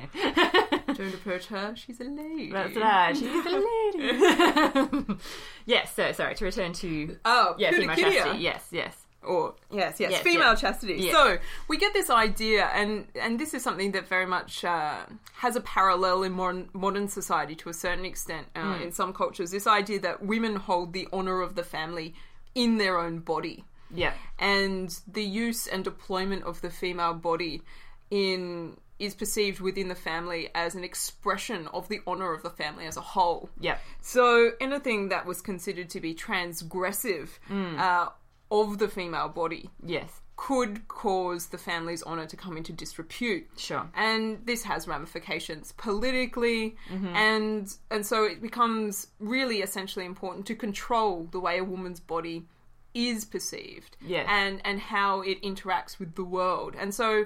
Don't 0.94 1.14
approach 1.14 1.46
her; 1.46 1.74
she's 1.76 2.00
a 2.00 2.04
lady. 2.04 2.52
That's 2.52 2.76
right. 2.76 3.16
She's 3.16 3.26
a 3.46 3.50
lady. 3.96 5.20
yes, 5.66 5.94
so 5.94 6.12
sorry, 6.12 6.34
to 6.36 6.44
return 6.44 6.72
to 6.74 7.16
Oh, 7.24 7.54
yeah, 7.58 7.70
female 7.72 7.96
chastity. 7.96 8.38
Yes, 8.38 8.66
yes. 8.70 9.05
Or 9.26 9.54
yes, 9.70 9.98
yes, 10.00 10.10
Yes, 10.12 10.22
female 10.22 10.50
yes. 10.52 10.60
chastity. 10.60 11.10
So 11.10 11.38
we 11.68 11.76
get 11.78 11.92
this 11.92 12.10
idea, 12.10 12.66
and 12.74 13.06
and 13.14 13.38
this 13.38 13.52
is 13.54 13.62
something 13.62 13.92
that 13.92 14.06
very 14.08 14.26
much 14.26 14.64
uh, 14.64 15.00
has 15.34 15.56
a 15.56 15.60
parallel 15.60 16.22
in 16.22 16.32
modern 16.32 16.68
modern 16.72 17.08
society 17.08 17.54
to 17.56 17.68
a 17.68 17.74
certain 17.74 18.04
extent. 18.04 18.46
Uh, 18.54 18.74
Hmm. 18.76 18.82
In 18.82 18.92
some 18.92 19.12
cultures, 19.12 19.50
this 19.50 19.66
idea 19.66 19.98
that 20.00 20.16
women 20.24 20.56
hold 20.56 20.92
the 20.92 21.06
honor 21.12 21.40
of 21.42 21.54
the 21.54 21.64
family 21.64 22.14
in 22.54 22.78
their 22.78 22.98
own 22.98 23.18
body, 23.18 23.64
Yeah. 24.02 24.14
and 24.38 24.88
the 25.06 25.22
use 25.46 25.66
and 25.66 25.84
deployment 25.84 26.42
of 26.44 26.60
the 26.62 26.70
female 26.70 27.14
body 27.14 27.62
in 28.10 28.76
is 28.98 29.14
perceived 29.14 29.60
within 29.60 29.88
the 29.88 29.94
family 29.94 30.48
as 30.54 30.74
an 30.74 30.82
expression 30.82 31.68
of 31.74 31.86
the 31.88 32.00
honor 32.06 32.32
of 32.32 32.42
the 32.42 32.48
family 32.48 32.86
as 32.86 32.96
a 32.96 33.02
whole. 33.02 33.50
Yeah. 33.60 33.76
So 34.00 34.52
anything 34.58 35.10
that 35.10 35.26
was 35.26 35.42
considered 35.42 35.90
to 35.90 36.00
be 36.00 36.14
transgressive 36.14 37.28
Hmm. 37.48 37.78
uh, 37.78 38.08
of 38.50 38.78
the 38.78 38.88
female 38.88 39.28
body 39.28 39.70
Yes. 39.84 40.20
could 40.36 40.86
cause 40.88 41.46
the 41.48 41.58
family's 41.58 42.02
honor 42.02 42.26
to 42.26 42.36
come 42.36 42.56
into 42.56 42.72
disrepute. 42.72 43.46
Sure. 43.56 43.88
And 43.94 44.44
this 44.46 44.62
has 44.64 44.86
ramifications 44.86 45.72
politically, 45.72 46.76
Mm-hmm. 46.90 47.08
and 47.16 47.76
and 47.90 48.06
so 48.06 48.24
it 48.24 48.40
becomes 48.42 49.08
really 49.18 49.62
essentially 49.62 50.04
important 50.04 50.46
to 50.46 50.54
control 50.54 51.28
the 51.32 51.40
way 51.40 51.58
a 51.58 51.64
woman's 51.64 52.00
body 52.00 52.46
is 52.94 53.24
perceived, 53.24 53.96
Yes. 54.00 54.26
and 54.30 54.60
and 54.64 54.78
how 54.80 55.22
it 55.22 55.42
interacts 55.42 55.98
with 55.98 56.14
the 56.14 56.24
world. 56.24 56.74
And 56.78 56.94
so, 56.94 57.24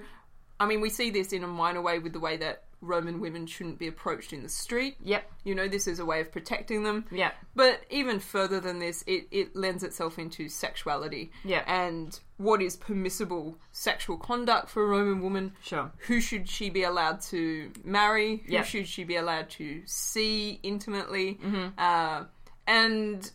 I 0.59 0.67
mean, 0.67 0.81
we 0.81 0.91
see 0.91 1.11
this 1.11 1.33
in 1.33 1.45
a 1.45 1.47
minor 1.49 1.83
way 1.83 1.99
with 1.99 2.13
the 2.13 2.21
way 2.21 2.37
that 2.39 2.65
Roman 2.81 3.21
women 3.21 3.47
shouldn't 3.47 3.79
be 3.79 3.87
approached 3.87 4.33
in 4.33 4.43
the 4.43 4.49
street. 4.49 4.97
Yep. 5.03 5.31
You 5.45 5.55
know, 5.55 5.69
this 5.69 5.87
is 5.87 5.99
a 5.99 6.05
way 6.05 6.21
of 6.21 6.33
protecting 6.33 6.83
them. 6.83 7.05
Yeah. 7.11 7.33
But 7.55 7.83
even 7.91 8.21
further 8.21 8.61
than 8.61 8.79
this, 8.79 9.05
it, 9.07 9.27
it 9.31 9.55
lends 9.55 9.83
itself 9.83 10.19
into 10.19 10.49
sexuality. 10.49 11.33
Yeah. 11.45 11.63
And 11.67 12.19
what 12.39 12.63
is 12.63 12.77
permissible 12.77 13.59
sexual 13.73 14.17
conduct 14.17 14.71
for 14.71 14.83
a 14.83 14.87
Roman 14.87 15.23
woman? 15.23 15.53
Sure. 15.63 15.93
Who 16.07 16.21
should 16.21 16.49
she 16.49 16.71
be 16.71 16.85
allowed 16.85 17.21
to 17.23 17.71
marry? 17.85 18.43
Who 18.49 18.65
should 18.65 18.89
she 18.89 19.05
be 19.05 19.17
allowed 19.17 19.51
to 19.51 19.83
see 19.85 20.59
intimately? 20.63 21.39
Mm-hmm. 21.43 21.69
Uh, 21.79 22.25
and 22.67 23.31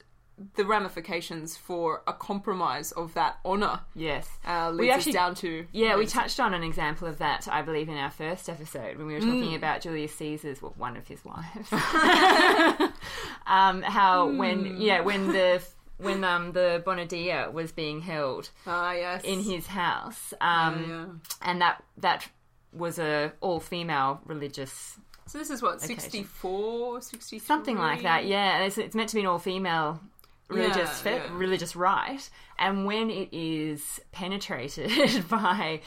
the 0.55 0.65
ramifications 0.65 1.55
for 1.55 2.01
a 2.07 2.11
compromise 2.13 2.91
of 2.93 3.13
that 3.13 3.37
honour 3.45 3.79
Yes. 3.95 4.27
uh, 4.45 4.69
leads 4.69 4.79
We 4.79 4.91
us 4.91 4.97
actually- 4.97 5.11
down 5.13 5.35
to 5.35 5.65
Yeah, 5.71 5.95
we 5.95 6.05
touched 6.05 6.39
on 6.41 6.53
an 6.53 6.61
example 6.63 7.07
of 7.07 7.19
that, 7.19 7.47
I 7.49 7.61
believe, 7.61 7.87
in 7.87 7.97
our 7.97 8.11
first 8.11 8.49
episode 8.49 8.97
when 8.97 9.07
we 9.07 9.13
were 9.13 9.19
talking 9.21 9.51
Mm. 9.51 9.55
about 9.55 9.81
Julius 9.81 10.13
Caesar's, 10.15 10.61
well, 10.61 10.73
one 10.77 10.97
of 10.97 11.07
his 11.07 11.23
wives. 11.23 11.71
um, 13.47 13.81
how 13.81 14.29
Hmm. 14.29 14.37
when 14.37 14.77
yeah 14.81 15.01
when 15.01 15.27
the 15.27 15.61
when 15.97 16.23
um 16.23 16.51
the 16.51 16.81
Bona 16.85 17.05
Dea 17.05 17.45
was 17.51 17.71
being 17.71 18.01
held 18.01 18.49
ah 18.67 18.91
yes 18.91 19.23
in 19.23 19.41
his 19.41 19.67
house, 19.67 20.33
um, 20.41 20.85
yeah. 20.89 21.05
and 21.49 21.61
that 21.61 21.83
that 21.97 22.27
was 22.73 22.99
a 22.99 23.31
all 23.39 23.59
female 23.61 24.19
religious 24.25 24.97
So 25.27 25.37
this 25.37 25.49
is 25.49 25.61
what 25.61 25.77
Occasion. 25.77 25.99
64, 25.99 27.01
63? 27.01 27.39
something 27.39 27.77
like 27.77 28.03
that. 28.03 28.25
Yeah, 28.25 28.59
it's, 28.59 28.77
it's 28.77 28.93
meant 28.93 29.09
to 29.09 29.15
be 29.15 29.21
an 29.21 29.27
all 29.27 29.39
female 29.39 29.99
religious 30.47 30.77
Yeah, 30.77 30.87
fe- 30.87 31.15
yeah. 31.25 31.37
religious 31.37 31.75
rite, 31.75 32.29
and 32.59 32.85
when 32.85 33.09
it 33.09 33.29
is 33.31 33.99
penetrated 34.11 35.27
by 35.29 35.81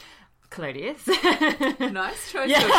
Clodius. 0.51 1.05
Nice 1.79 2.31
choice 2.31 2.51
of 2.55 2.63
verb. 2.63 2.71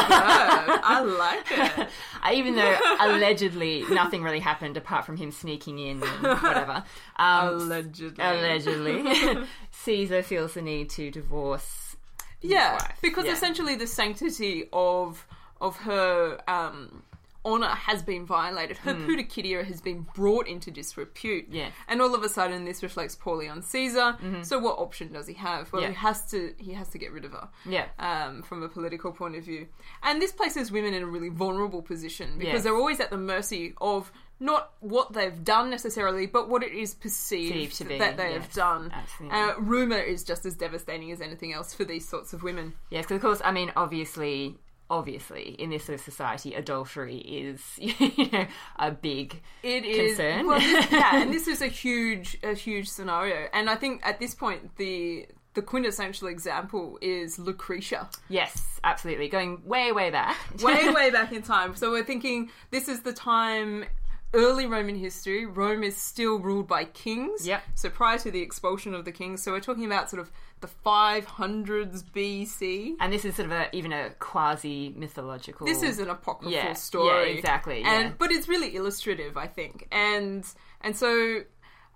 I 0.82 1.00
like 1.02 1.78
it. 1.78 1.88
Even 2.34 2.56
though 2.56 2.76
allegedly 2.98 3.84
nothing 3.90 4.22
really 4.24 4.40
happened 4.40 4.76
apart 4.76 5.04
from 5.06 5.16
him 5.16 5.30
sneaking 5.30 5.78
in 5.78 6.02
and 6.02 6.22
whatever. 6.42 6.82
Um, 7.16 7.48
Allegedly. 7.70 8.14
allegedly, 8.18 9.46
Caesar 9.70 10.22
feels 10.22 10.54
the 10.54 10.62
need 10.62 10.90
to 10.90 11.10
divorce. 11.10 11.96
Yeah, 12.40 12.72
wife. 12.72 12.98
because 13.02 13.26
Yeah. 13.26 13.34
essentially 13.34 13.76
the 13.76 13.86
sanctity 13.86 14.64
of 14.72 15.26
of 15.60 15.76
her 15.76 16.40
um, 16.48 17.02
honor 17.44 17.68
has 17.68 18.02
been 18.02 18.26
violated. 18.26 18.76
Her 18.78 18.94
pudicitia 18.94 19.64
has 19.64 19.80
been 19.80 20.06
brought 20.14 20.46
into 20.46 20.70
disrepute. 20.70 21.46
Yeah. 21.50 21.70
and 21.88 22.02
all 22.02 22.14
of 22.14 22.22
a 22.22 22.28
sudden 22.28 22.64
this 22.64 22.82
reflects 22.82 23.14
poorly 23.16 23.48
on 23.48 23.62
Caesar. 23.62 24.16
So 24.42 24.58
what 24.58 24.78
option 24.78 25.12
does 25.12 25.26
he 25.26 25.34
have? 25.34 25.72
Well, 25.72 25.82
Mm-hmm. 25.82 25.92
Yeah. 25.92 25.98
he 25.98 26.06
has 26.06 26.30
to 26.32 26.54
he 26.58 26.72
has 26.74 26.88
to 26.90 26.98
get 26.98 27.12
rid 27.12 27.24
of 27.24 27.32
her. 27.32 27.48
Yeah, 27.66 27.86
um, 27.98 28.42
from 28.42 28.62
a 28.62 28.68
political 28.68 29.12
point 29.12 29.36
of 29.36 29.44
view. 29.44 29.68
And 30.02 30.20
this 30.20 30.32
places 30.32 30.70
women 30.70 30.92
in 30.94 31.02
a 31.02 31.06
really 31.06 31.30
vulnerable 31.30 31.82
position 31.82 32.38
because 32.38 32.52
Yes. 32.54 32.62
they're 32.64 32.76
always 32.76 33.00
at 33.00 33.10
the 33.10 33.16
mercy 33.18 33.74
of 33.80 34.12
not 34.42 34.72
what 34.80 35.12
they've 35.12 35.44
done 35.44 35.68
necessarily, 35.70 36.26
but 36.26 36.48
what 36.48 36.62
it 36.62 36.72
is 36.72 36.94
perceived 36.94 37.86
be, 37.88 37.98
that 37.98 38.16
they 38.16 38.32
have 38.32 38.50
done. 38.54 38.90
Uh, 39.30 39.52
rumor 39.58 39.98
is 39.98 40.24
just 40.24 40.46
as 40.46 40.54
devastating 40.54 41.10
as 41.12 41.20
anything 41.20 41.52
else 41.52 41.74
for 41.74 41.84
these 41.84 42.08
sorts 42.08 42.32
of 42.32 42.42
women. 42.42 42.72
yes, 42.90 43.04
because 43.04 43.16
of 43.16 43.22
course, 43.22 43.42
I 43.44 43.52
mean, 43.52 43.70
obviously, 43.76 44.56
obviously, 44.90 45.54
in 45.58 45.70
this 45.70 45.84
sort 45.84 45.98
of 45.98 46.04
society, 46.04 46.54
adultery 46.54 47.18
is 47.18 47.62
you 47.78 48.30
know 48.32 48.46
a 48.78 48.90
big 48.90 49.40
It 49.62 49.84
is 49.84 50.16
Concern. 50.16 50.46
well, 50.46 50.60
this, 50.60 50.90
yeah, 50.92 51.22
and 51.22 51.32
this 51.32 51.46
is 51.46 51.62
a 51.62 51.68
huge, 51.68 52.36
a 52.42 52.54
huge 52.54 52.88
scenario. 52.88 53.48
And 53.52 53.70
I 53.70 53.76
think 53.76 54.02
at 54.04 54.18
this 54.18 54.34
point, 54.34 54.76
the 54.76 55.26
the 55.54 55.62
quintessential 55.62 56.28
example 56.28 56.98
is 57.00 57.38
Lucretia. 57.38 58.08
yes, 58.28 58.80
absolutely 58.84 59.28
going 59.28 59.62
way 59.64 59.92
way 59.92 60.10
back. 60.10 60.36
way, 60.62 60.88
way 60.94 61.10
back 61.10 61.32
in 61.32 61.42
time. 61.42 61.74
So 61.76 61.90
we're 61.90 62.04
thinking 62.04 62.50
this 62.70 62.88
is 62.88 63.02
the 63.02 63.12
time. 63.12 63.84
Early 64.32 64.66
Roman 64.66 64.94
history, 64.94 65.44
Rome 65.44 65.82
is 65.82 65.96
still 65.96 66.38
ruled 66.38 66.68
by 66.68 66.84
kings. 66.84 67.46
Yep. 67.46 67.62
So 67.74 67.90
prior 67.90 68.18
to 68.18 68.30
the 68.30 68.40
expulsion 68.40 68.94
of 68.94 69.04
the 69.04 69.12
kings, 69.12 69.42
so 69.42 69.50
we're 69.52 69.60
talking 69.60 69.86
about 69.86 70.08
sort 70.08 70.20
of 70.20 70.30
the 70.60 70.68
500s 70.86 72.04
BC. 72.04 72.94
and 73.00 73.12
this 73.12 73.24
is 73.24 73.34
sort 73.36 73.46
of 73.46 73.52
a 73.52 73.74
even 73.74 73.92
a 73.92 74.10
quasi 74.18 74.94
mythological. 74.96 75.66
This 75.66 75.82
is 75.82 75.98
an 75.98 76.10
apocryphal 76.10 76.52
Yeah, 76.52 76.74
story. 76.74 77.32
yeah, 77.32 77.36
exactly, 77.38 77.82
And 77.82 78.08
yeah. 78.10 78.12
but 78.18 78.30
it's 78.30 78.46
really 78.48 78.76
illustrative, 78.76 79.36
I 79.36 79.46
think. 79.46 79.88
And 79.90 80.44
and 80.80 80.96
so 80.96 81.40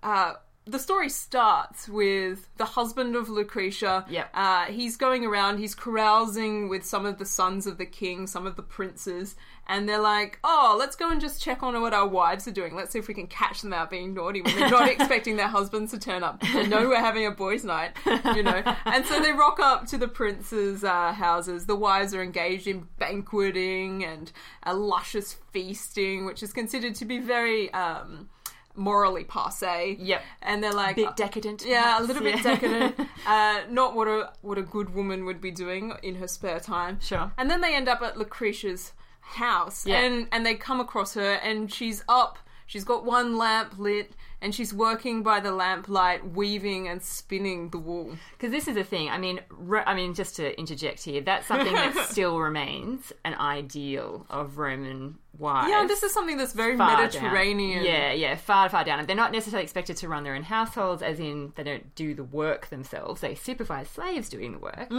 uh, 0.03 0.35
the 0.67 0.79
story 0.79 1.11
starts 1.11 1.89
with 1.89 2.49
the 2.57 2.65
husband 2.65 3.17
of 3.17 3.29
Lucretia. 3.29 4.07
Yep. 4.09 4.31
Uh, 4.33 4.65
he's 4.67 4.97
going 4.97 5.27
around, 5.27 5.59
he's 5.59 5.75
carousing 5.75 6.69
with 6.71 6.85
some 6.87 7.05
of 7.05 7.19
the 7.19 7.27
sons 7.27 7.67
of 7.67 7.77
the 7.77 7.85
king, 7.85 8.27
some 8.27 8.47
of 8.47 8.57
the 8.57 8.63
princes, 8.63 9.37
and 9.67 9.87
they're 9.87 10.01
like, 10.01 10.39
oh, 10.43 10.77
let's 10.79 10.97
go 10.97 11.11
and 11.11 11.21
just 11.21 11.43
check 11.43 11.63
on 11.63 11.79
what 11.83 11.93
our 11.93 12.07
wives 12.07 12.49
are 12.49 12.53
doing. 12.53 12.75
Let's 12.75 12.93
see 12.93 12.99
if 12.99 13.09
we 13.09 13.15
can 13.15 13.27
catch 13.27 13.61
them 13.61 13.75
out 13.75 13.91
being 13.91 14.15
naughty 14.15 14.41
when 14.41 14.57
they're 14.57 14.71
not 14.71 14.89
expecting 15.01 15.37
their 15.37 15.49
husbands 15.49 15.93
to 15.93 15.99
turn 15.99 16.23
up. 16.23 16.41
They 16.41 16.67
know 16.67 16.89
we're 16.89 17.01
having 17.01 17.27
a 17.27 17.31
boys' 17.31 17.65
night, 17.65 17.93
you 18.35 18.43
know. 18.43 18.63
And 18.87 19.05
so 19.07 19.21
they 19.21 19.33
rock 19.33 19.59
up 19.61 19.87
to 19.89 19.99
the 19.99 20.09
princes' 20.09 20.85
uh, 20.85 21.13
houses. 21.13 21.67
The 21.67 21.77
wives 21.77 22.15
are 22.15 22.23
engaged 22.23 22.67
in 22.67 22.87
banqueting 22.99 24.05
and 24.05 24.31
a 24.63 24.75
luscious 24.75 25.37
feasting, 25.53 26.25
which 26.27 26.43
is 26.43 26.53
considered 26.53 26.95
to 26.97 27.05
be 27.05 27.19
very. 27.19 27.73
Um, 27.73 28.29
morally 28.77 29.25
passe. 29.25 29.97
Yep. 29.99 30.23
And 30.43 30.63
they're 30.63 30.73
like 30.73 30.97
bit 30.97 31.17
decadent. 31.17 31.65
yeah, 31.67 31.99
a 31.99 32.03
little 32.03 32.23
bit 32.23 32.37
yeah. 32.37 32.43
decadent. 32.43 32.95
uh, 33.27 33.61
not 33.71 33.95
what 33.95 34.09
a 34.09 34.33
what 34.43 34.59
a 34.59 34.63
good 34.63 34.95
woman 34.95 35.25
would 35.25 35.41
be 35.41 35.51
doing 35.51 35.93
in 36.03 36.17
her 36.17 36.29
spare 36.29 36.61
time. 36.61 36.99
Sure. 37.01 37.33
And 37.39 37.51
then 37.51 37.61
they 37.61 37.75
end 37.75 37.89
up 37.89 38.03
at 38.03 38.17
Lucretia's 38.17 38.93
house, 39.21 39.87
Yeah. 39.87 40.01
and 40.01 40.29
and 40.33 40.45
they 40.45 40.55
come 40.55 40.81
across 40.81 41.15
her, 41.15 41.35
and 41.35 41.73
she's 41.73 42.05
up. 42.09 42.39
She's 42.67 42.85
got 42.85 43.05
one 43.05 43.37
lamp 43.37 43.79
lit, 43.79 44.13
and 44.41 44.55
she's 44.55 44.73
working 44.73 45.23
by 45.23 45.41
the 45.41 45.53
lamplight, 45.53 46.33
weaving 46.33 46.89
and 46.89 47.03
spinning 47.03 47.69
the 47.71 47.79
wool. 47.79 48.17
Because 48.33 48.51
this 48.51 48.69
is 48.69 48.75
the 48.75 48.85
thing. 48.85 49.09
I 49.11 49.19
mean, 49.19 49.41
ro- 49.51 49.83
I 49.87 49.95
mean, 49.95 50.15
just 50.15 50.37
to 50.37 50.59
interject 50.59 51.03
here, 51.05 51.21
that's 51.21 51.47
something 51.47 51.73
that 51.73 52.07
still 52.11 52.39
remains 52.39 53.13
an 53.25 53.35
ideal 53.35 54.27
of 54.31 54.59
Roman 54.59 55.19
wives. 55.39 55.69
Yeah, 55.71 55.87
this 55.87 56.03
is 56.03 56.13
something 56.13 56.37
that's 56.37 56.53
very 56.53 56.77
far 56.77 56.97
Mediterranean. 56.97 57.85
Down. 57.85 57.93
Yeah, 57.93 58.13
yeah, 58.13 58.37
far, 58.37 58.69
far 58.69 58.85
down. 58.85 58.99
And 58.99 59.09
they're 59.09 59.17
not 59.17 59.33
necessarily 59.33 59.65
expected 59.65 59.97
to 59.99 60.09
run 60.09 60.25
their 60.25 60.35
own 60.35 60.43
households, 60.45 61.03
as 61.03 61.21
in 61.21 61.53
they 61.57 61.65
don't 61.65 61.95
do 61.95 62.15
the 62.15 62.25
work 62.25 62.69
themselves. 62.69 63.21
They 63.21 63.35
supervise 63.35 63.89
slaves 63.89 64.29
doing 64.29 64.53
the 64.53 64.59
work. 64.59 64.91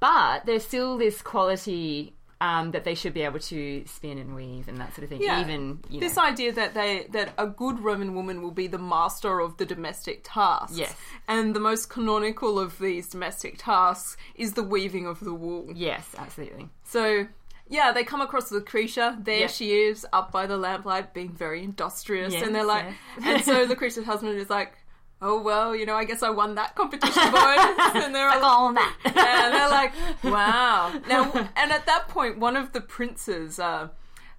But 0.00 0.46
there's 0.46 0.64
still 0.64 0.96
this 0.98 1.20
quality 1.22 2.14
um, 2.42 2.72
that 2.72 2.82
they 2.82 2.96
should 2.96 3.14
be 3.14 3.22
able 3.22 3.38
to 3.38 3.84
spin 3.86 4.18
and 4.18 4.34
weave 4.34 4.66
and 4.66 4.78
that 4.78 4.92
sort 4.94 5.04
of 5.04 5.10
thing. 5.10 5.22
Yeah. 5.22 5.40
Even 5.40 5.78
you 5.88 6.00
know, 6.00 6.08
This 6.08 6.18
idea 6.18 6.52
that 6.52 6.74
they 6.74 7.06
that 7.10 7.32
a 7.38 7.46
good 7.46 7.78
Roman 7.78 8.16
woman 8.16 8.42
will 8.42 8.50
be 8.50 8.66
the 8.66 8.80
master 8.80 9.38
of 9.38 9.58
the 9.58 9.64
domestic 9.64 10.22
tasks. 10.24 10.76
Yes. 10.76 10.92
And 11.28 11.54
the 11.54 11.60
most 11.60 11.88
canonical 11.88 12.58
of 12.58 12.80
these 12.80 13.08
domestic 13.08 13.58
tasks 13.58 14.16
is 14.34 14.54
the 14.54 14.64
weaving 14.64 15.06
of 15.06 15.20
the 15.20 15.32
wool. 15.32 15.68
yes, 15.72 16.04
absolutely. 16.18 16.68
So 16.82 17.28
yeah, 17.68 17.92
they 17.92 18.02
come 18.02 18.20
across 18.20 18.50
Lucretia. 18.50 19.16
There 19.20 19.48
she 19.48 19.70
is, 19.72 20.04
up 20.12 20.32
by 20.32 20.46
the 20.46 20.56
lamplight, 20.58 21.14
being 21.14 21.32
very 21.32 21.62
industrious. 21.62 22.32
Yes, 22.32 22.42
and 22.44 22.54
they're 22.54 22.66
like, 22.66 22.86
yes. 23.20 23.24
and 23.24 23.44
so 23.44 23.62
Lucretia's 23.68 24.04
husband 24.04 24.36
is 24.36 24.50
like, 24.50 24.74
oh 25.22 25.40
well, 25.40 25.74
you 25.74 25.86
know, 25.86 25.94
I 25.94 26.04
guess 26.04 26.22
I 26.22 26.30
won 26.30 26.56
that 26.56 26.74
competition, 26.74 27.30
boys. 27.30 28.02
and 28.04 28.14
they're 28.14 28.28
all, 28.34 28.44
all 28.44 28.72
that. 28.74 28.96
and 29.04 29.54
they're 29.54 29.70
like, 29.70 29.92
wow. 30.24 30.92
Now, 31.08 31.32
and 31.56 31.72
at 31.72 31.86
that 31.86 32.08
point, 32.08 32.38
one 32.38 32.56
of 32.56 32.72
the 32.72 32.80
princes, 32.80 33.58
uh, 33.58 33.88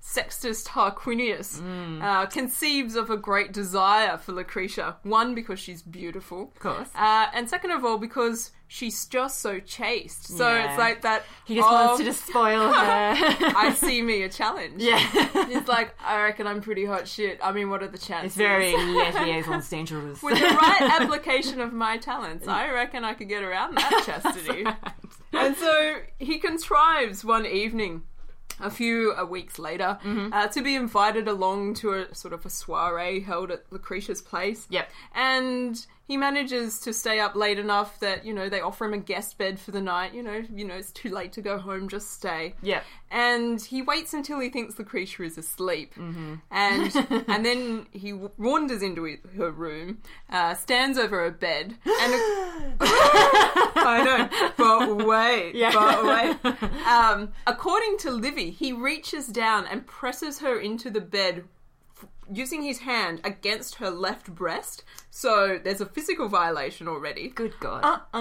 Sextus 0.05 0.65
Tarquinius, 0.65 1.61
Mm. 1.61 2.03
uh, 2.03 2.25
conceives 2.25 2.95
of 2.95 3.09
a 3.09 3.15
great 3.15 3.53
desire 3.53 4.17
for 4.17 4.33
Lucretia. 4.33 4.97
One, 5.03 5.33
because 5.33 5.59
she's 5.61 5.81
beautiful. 5.81 6.51
Of 6.53 6.59
course. 6.59 6.89
Uh, 6.93 7.27
and 7.33 7.49
second 7.49 7.71
of 7.71 7.85
all, 7.85 7.97
because 7.97 8.51
she's 8.67 9.05
just 9.05 9.39
so 9.39 9.61
chaste. 9.61 10.27
So 10.27 10.49
Yeah. 10.53 10.69
it's 10.69 10.77
like 10.77 11.03
that. 11.03 11.23
He 11.45 11.55
just 11.55 11.69
oh, 11.69 11.73
wants 11.73 11.99
to 11.99 12.03
just 12.03 12.25
spoil 12.27 12.67
her. 12.73 13.15
I 13.55 13.73
see 13.73 14.01
me 14.01 14.23
a 14.23 14.29
challenge. 14.29 14.81
yeah. 14.83 14.99
He's 15.47 15.69
like, 15.69 15.95
I 16.03 16.21
reckon 16.21 16.47
I'm 16.47 16.59
pretty 16.59 16.83
hot 16.83 17.07
shit. 17.07 17.39
I 17.41 17.53
mean, 17.53 17.69
what 17.69 17.81
are 17.81 17.87
the 17.87 17.97
chances? 17.97 18.31
It's 18.31 18.35
very 18.35 18.75
liaisons 18.75 19.69
dangerous. 19.69 20.21
With 20.21 20.37
the 20.37 20.45
right 20.47 20.81
application 21.01 21.61
of 21.61 21.71
my 21.71 21.97
talents, 21.97 22.45
I 22.45 22.69
reckon 22.73 23.05
I 23.05 23.13
could 23.13 23.29
get 23.29 23.41
around 23.41 23.75
that 23.77 24.03
chastity. 24.05 24.65
And 25.31 25.55
so 25.55 25.95
he 26.19 26.39
contrives 26.39 27.23
one 27.23 27.45
evening, 27.45 28.03
a 28.63 28.69
few 28.71 29.13
uh, 29.13 29.25
weeks 29.25 29.59
later, 29.59 29.99
Mm-hmm. 30.03 30.33
uh, 30.33 30.47
to 30.47 30.61
be 30.61 30.75
invited 30.75 31.27
along 31.27 31.75
to 31.75 31.93
a 31.93 32.15
sort 32.15 32.33
of 32.33 32.45
a 32.45 32.49
soiree 32.49 33.19
held 33.21 33.51
at 33.51 33.63
Lucretia's 33.71 34.21
place. 34.21 34.67
Yep. 34.69 34.89
And 35.13 35.85
he 36.05 36.17
manages 36.17 36.79
to 36.81 36.93
stay 36.93 37.19
up 37.19 37.35
late 37.35 37.57
enough 37.59 37.99
that 38.01 38.25
you 38.25 38.33
know 38.33 38.49
they 38.49 38.59
offer 38.61 38.85
him 38.85 38.93
a 38.93 38.97
guest 38.97 39.37
bed 39.37 39.59
for 39.59 39.71
the 39.71 39.81
night. 39.81 40.13
You 40.13 40.23
know, 40.23 40.43
you 40.53 40.65
know 40.65 40.75
it's 40.75 40.91
too 40.91 41.09
late 41.09 41.31
to 41.33 41.41
go 41.41 41.57
home. 41.57 41.87
Just 41.89 42.11
stay. 42.11 42.55
Yeah. 42.61 42.81
And 43.11 43.61
he 43.61 43.81
waits 43.83 44.13
until 44.13 44.39
he 44.39 44.49
thinks 44.49 44.77
Lucretia 44.79 45.23
is 45.23 45.37
asleep, 45.37 45.93
Mm-hmm. 45.95 46.35
and 46.51 46.95
and 47.29 47.45
then 47.45 47.85
he 47.91 48.11
wanders 48.13 48.81
into 48.81 49.17
her 49.37 49.51
room, 49.51 49.99
uh, 50.29 50.55
stands 50.55 50.97
over 50.97 51.23
her 51.23 51.31
bed, 51.31 51.75
and 51.85 52.13
I 52.81 54.03
know, 54.05 54.51
but 54.57 55.05
wait, 55.07 55.55
Yeah. 55.55 55.71
but 55.73 56.03
wait. 56.05 56.53
Um, 56.87 57.31
according 57.47 57.97
to 57.99 58.11
Livy, 58.11 58.49
he 58.51 58.73
reaches 58.73 59.27
down 59.27 59.65
and 59.67 59.85
presses 59.87 60.39
her 60.39 60.59
into 60.59 60.89
the 60.89 61.01
bed. 61.01 61.45
Using 62.33 62.63
his 62.63 62.79
hand 62.79 63.21
against 63.23 63.75
her 63.75 63.89
left 63.89 64.33
breast, 64.33 64.83
so 65.11 65.59
there's 65.63 65.81
a 65.81 65.85
physical 65.85 66.27
violation 66.27 66.87
already. 66.87 67.29
Good 67.29 67.53
God. 67.59 67.83
Uh-uh. 67.83 68.13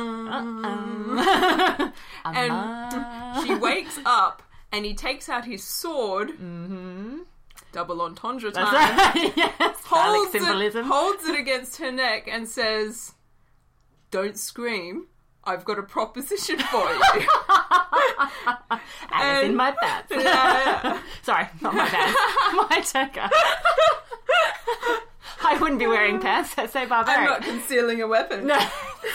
and 2.25 3.47
she 3.47 3.55
wakes 3.55 3.99
up 4.05 4.43
and 4.71 4.85
he 4.85 4.95
takes 4.95 5.29
out 5.29 5.45
his 5.45 5.65
sword. 5.65 6.31
Mm-hmm. 6.31 7.19
Double 7.73 8.03
entendre 8.03 8.51
time. 8.51 8.75
Right. 8.75 9.33
yes. 9.37 9.77
Holds 9.85 10.35
it, 10.35 10.43
symbolism. 10.43 10.85
holds 10.85 11.25
it 11.25 11.39
against 11.39 11.79
her 11.79 11.91
neck 11.91 12.29
and 12.31 12.47
says, 12.47 13.13
Don't 14.11 14.39
scream. 14.39 15.07
I've 15.45 15.65
got 15.65 15.79
a 15.79 15.83
proposition 15.83 16.59
for 16.59 16.83
you. 16.93 17.03
and 19.13 19.39
it's 19.39 19.45
in 19.45 19.57
my 19.57 19.73
pants. 19.73 20.13
Yeah. 20.17 21.01
Sorry, 21.23 21.49
not 21.61 21.75
my 21.75 21.87
pants. 21.87 22.19
my 22.71 22.81
turka. 22.83 23.31
I 25.45 25.59
wouldn't 25.61 25.79
be 25.79 25.87
wearing 25.87 26.21
pants. 26.21 26.55
That's 26.55 26.73
so 26.75 26.81
I'm 26.81 26.89
not 27.25 27.43
concealing 27.43 28.01
a 28.03 28.07
weapon 28.07 28.47
No. 28.47 28.59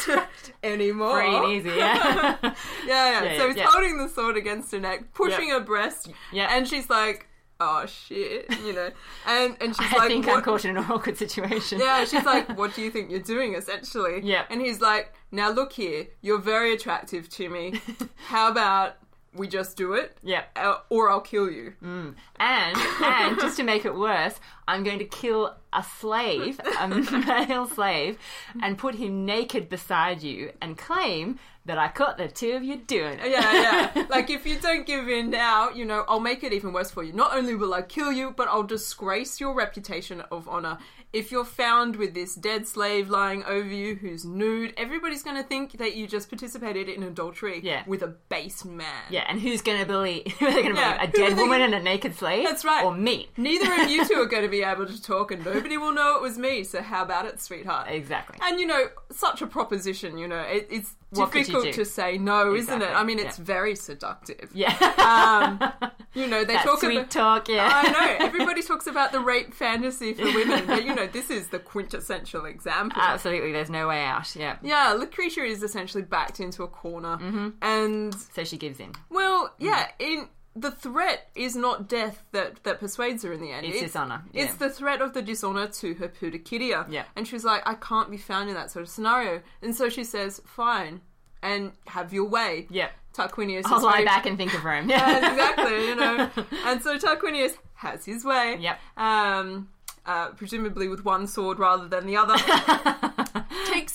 anymore. 0.64 1.20
Free 1.22 1.36
and 1.36 1.46
easy, 1.52 1.70
yeah. 1.70 2.38
Yeah, 2.44 2.54
yeah. 2.86 3.24
Yeah, 3.24 3.38
so 3.38 3.48
he's 3.48 3.58
yeah. 3.58 3.66
holding 3.70 3.98
the 3.98 4.10
sword 4.10 4.38
against 4.38 4.72
her 4.72 4.80
neck, 4.80 5.14
pushing 5.14 5.50
her 5.50 5.60
breast, 5.60 6.10
Yeah. 6.32 6.48
and 6.56 6.68
she's 6.68 6.90
like, 6.90 7.28
"Oh 7.60 7.86
shit," 7.86 8.46
you 8.66 8.74
know, 8.74 8.92
and 9.26 9.58
and 9.62 9.76
she's 9.76 9.88
I 9.94 9.98
like, 9.98 10.02
I 10.02 10.08
think 10.08 10.28
what? 10.28 10.38
I'm 10.38 10.44
caught 10.44 10.66
in 10.66 10.78
an 10.78 10.84
awkward 10.90 11.18
situation. 11.18 11.80
Yeah, 11.80 12.06
she's 12.06 12.26
like, 12.26 12.56
"What 12.58 12.76
do 12.76 12.82
you 12.82 12.92
think 12.92 13.10
you're 13.12 13.20
doing?" 13.20 13.56
Essentially, 13.56 14.22
Yeah. 14.24 14.44
and 14.50 14.62
he's 14.62 14.82
like, 14.82 15.14
"Now 15.32 15.50
look 15.52 15.74
here, 15.74 16.08
you're 16.22 16.40
very 16.40 16.74
attractive 16.74 17.30
to 17.30 17.50
me. 17.50 17.82
How 18.28 18.50
about 18.52 18.96
we 19.38 19.48
just 19.48 19.78
do 19.78 19.94
it, 19.94 20.18
Yeah. 20.24 20.44
uh, 20.56 20.78
or 20.90 21.10
I'll 21.10 21.22
kill 21.22 21.50
you." 21.50 21.74
And 21.82 22.78
and 23.04 23.40
just 23.40 23.58
to 23.58 23.64
make 23.64 23.86
it 23.86 23.96
worse, 23.96 24.40
I'm 24.68 24.84
going 24.84 25.00
to 25.00 25.06
kill 25.06 25.56
a 25.74 25.84
slave, 26.00 26.60
a 26.80 26.88
male 27.48 27.68
slave, 27.68 28.18
and 28.62 28.78
put 28.78 28.96
him 28.96 29.26
naked 29.26 29.70
beside 29.70 30.22
you 30.24 30.52
and 30.62 30.78
claim 30.78 31.40
that 31.68 31.78
I 31.78 31.88
caught 31.90 32.18
the 32.18 32.28
two 32.28 32.54
of 32.54 32.64
you 32.64 32.78
doing 32.78 33.20
it. 33.20 33.30
Yeah, 33.30 33.92
yeah. 33.96 34.06
like 34.10 34.30
if 34.30 34.46
you 34.46 34.60
don't 34.60 34.86
give 34.86 35.08
in 35.08 35.30
now, 35.30 35.70
you 35.70 35.86
know, 35.86 36.04
I'll 36.08 36.20
make 36.20 36.44
it 36.44 36.52
even 36.54 36.74
worse 36.74 36.90
for 36.92 37.04
you. 37.04 37.14
Not 37.14 37.36
only 37.36 37.56
will 37.56 37.74
I 37.74 37.82
kill 37.84 38.12
you, 38.12 38.32
but 38.36 38.48
I'll 38.48 38.64
disgrace 38.64 39.40
your 39.40 39.54
reputation 39.54 40.22
of 40.32 40.48
honor. 40.48 40.80
If 41.14 41.32
you're 41.32 41.46
found 41.46 41.96
with 41.96 42.14
this 42.14 42.36
dead 42.36 42.68
slave 42.68 43.10
lying 43.10 43.44
over 43.46 43.68
you 43.68 43.96
who's 43.96 44.26
nude, 44.26 44.74
everybody's 44.76 45.24
going 45.24 45.38
to 45.38 45.44
think 45.44 45.78
that 45.78 45.96
you 45.96 46.06
just 46.06 46.30
participated 46.30 46.90
in 46.90 47.02
adultery 47.04 47.62
Yeah. 47.64 47.84
with 47.88 48.02
a 48.04 48.08
base 48.30 48.66
man. 48.66 49.04
Yeah, 49.10 49.24
and 49.30 49.40
who's 49.40 49.62
going 49.62 49.80
to 49.80 49.86
believe? 49.86 50.28
Who 50.40 50.46
are 50.48 50.52
they 50.54 50.62
going 50.64 50.76
to 50.76 50.82
Yeah, 50.82 50.98
believe? 50.98 51.14
A 51.14 51.18
dead 51.30 51.38
woman 51.38 51.62
and 51.62 51.74
a 51.74 51.80
naked 51.82 52.14
slave? 52.16 52.46
That's 52.46 52.66
right. 52.66 52.84
Or 52.84 52.94
me? 52.94 53.30
Neither 53.38 53.74
of 53.82 53.90
you 53.90 54.06
two 54.06 54.16
are 54.16 54.26
going 54.36 54.44
to 54.44 54.50
be 54.50 54.64
able 54.64 54.86
to 54.86 55.02
talk, 55.02 55.32
and 55.32 55.44
nobody 55.46 55.78
will 55.78 55.94
know 55.94 56.18
it 56.18 56.22
was 56.22 56.38
me. 56.38 56.64
So 56.66 56.82
how 56.82 57.04
about 57.04 57.26
it, 57.26 57.42
sweetheart? 57.42 57.88
Exactly. 57.90 58.38
And 58.42 58.60
you 58.60 58.68
know, 58.68 58.88
such 59.12 59.42
a 59.42 59.48
proposition. 59.48 60.18
You 60.18 60.28
know, 60.28 60.40
it, 60.42 60.68
it's 60.70 60.94
What 61.12 61.32
difficult 61.32 61.74
to 61.74 61.86
say 61.86 62.18
no, 62.18 62.54
isn't 62.54 62.82
it? 62.82 62.90
I 62.90 63.04
mean, 63.04 63.18
it's 63.20 63.38
yeah. 63.40 63.46
very 63.46 63.76
seductive. 63.76 64.50
Yeah. 64.54 64.74
Um, 64.98 65.90
you 66.14 66.28
know, 66.28 66.44
they 66.44 66.56
that 66.56 66.66
talk 66.66 66.80
sweet 66.80 66.98
about. 66.98 67.10
talk. 67.12 67.48
Yeah. 67.50 67.70
I 67.72 67.92
know 67.92 68.16
everybody 68.26 68.62
talks 68.62 68.88
about 68.88 69.12
the 69.14 69.20
rape 69.22 69.54
fantasy 69.54 70.14
for 70.14 70.26
women, 70.26 70.66
but 70.68 70.84
you 70.84 70.94
know, 70.94 71.08
this 71.08 71.30
is 71.30 71.48
the 71.48 71.60
quintessential 71.60 72.46
example. 72.46 73.02
Absolutely. 73.02 73.54
There's 73.54 73.70
no 73.70 73.88
way 73.88 74.04
out. 74.04 74.36
Yeah. 74.36 74.58
yeah, 74.62 74.92
Lucretia 74.94 75.44
is 75.44 75.64
essentially 75.64 76.04
backed 76.04 76.40
into 76.40 76.64
a 76.64 76.68
corner, 76.68 77.18
Mm-hmm. 77.18 77.50
and 77.62 78.14
So 78.14 78.44
she 78.44 78.58
gives 78.58 78.80
in. 78.80 78.92
well, 79.10 79.54
yeah, 79.60 79.88
Mm. 79.88 79.92
in 80.00 80.28
the 80.60 80.72
threat 80.72 81.30
is 81.36 81.56
not 81.56 81.88
death 81.88 82.24
that 82.32 82.64
that 82.64 82.80
persuades 82.80 83.24
her 83.24 83.32
in 83.34 83.42
the 83.42 83.52
end. 83.52 83.66
It's 83.66 83.80
dishonor, 83.82 84.24
It's 84.34 84.56
the 84.56 84.70
threat 84.70 85.02
of 85.02 85.14
the 85.14 85.22
dishonor 85.22 85.68
to 85.68 85.94
her 85.96 86.08
pudicitia. 86.08 86.86
Yeah. 86.90 87.04
and 87.16 87.28
she's 87.28 87.44
like, 87.44 87.62
I 87.66 87.76
can't 87.76 88.10
be 88.10 88.18
found 88.18 88.50
in 88.50 88.56
that 88.56 88.72
sort 88.72 88.84
of 88.84 88.90
scenario, 88.90 89.42
and 89.62 89.76
so 89.76 89.90
she 89.90 90.04
says, 90.04 90.42
"Fine, 90.46 91.02
and 91.42 91.72
have 91.88 92.14
your 92.14 92.26
way." 92.30 92.68
Yep. 92.70 92.92
Tarquinius 93.14 93.64
I'll 93.66 93.78
is 93.78 93.84
lie 93.84 94.04
back 94.06 94.26
and 94.28 94.38
think 94.38 94.54
of 94.54 94.64
Rome. 94.64 94.90
Yeah, 94.90 95.32
exactly, 95.32 95.88
you 95.88 95.96
know. 95.96 96.30
And 96.66 96.82
so 96.84 96.98
Tarquinius 97.00 97.58
has 97.76 98.06
his 98.06 98.24
way. 98.24 98.58
Yep. 98.60 98.80
Um, 98.96 99.70
uh, 100.06 100.30
presumably 100.32 100.88
with 100.88 101.04
one 101.04 101.26
sword 101.28 101.58
rather 101.60 101.88
than 101.88 102.06
the 102.06 102.16
other. 102.16 102.36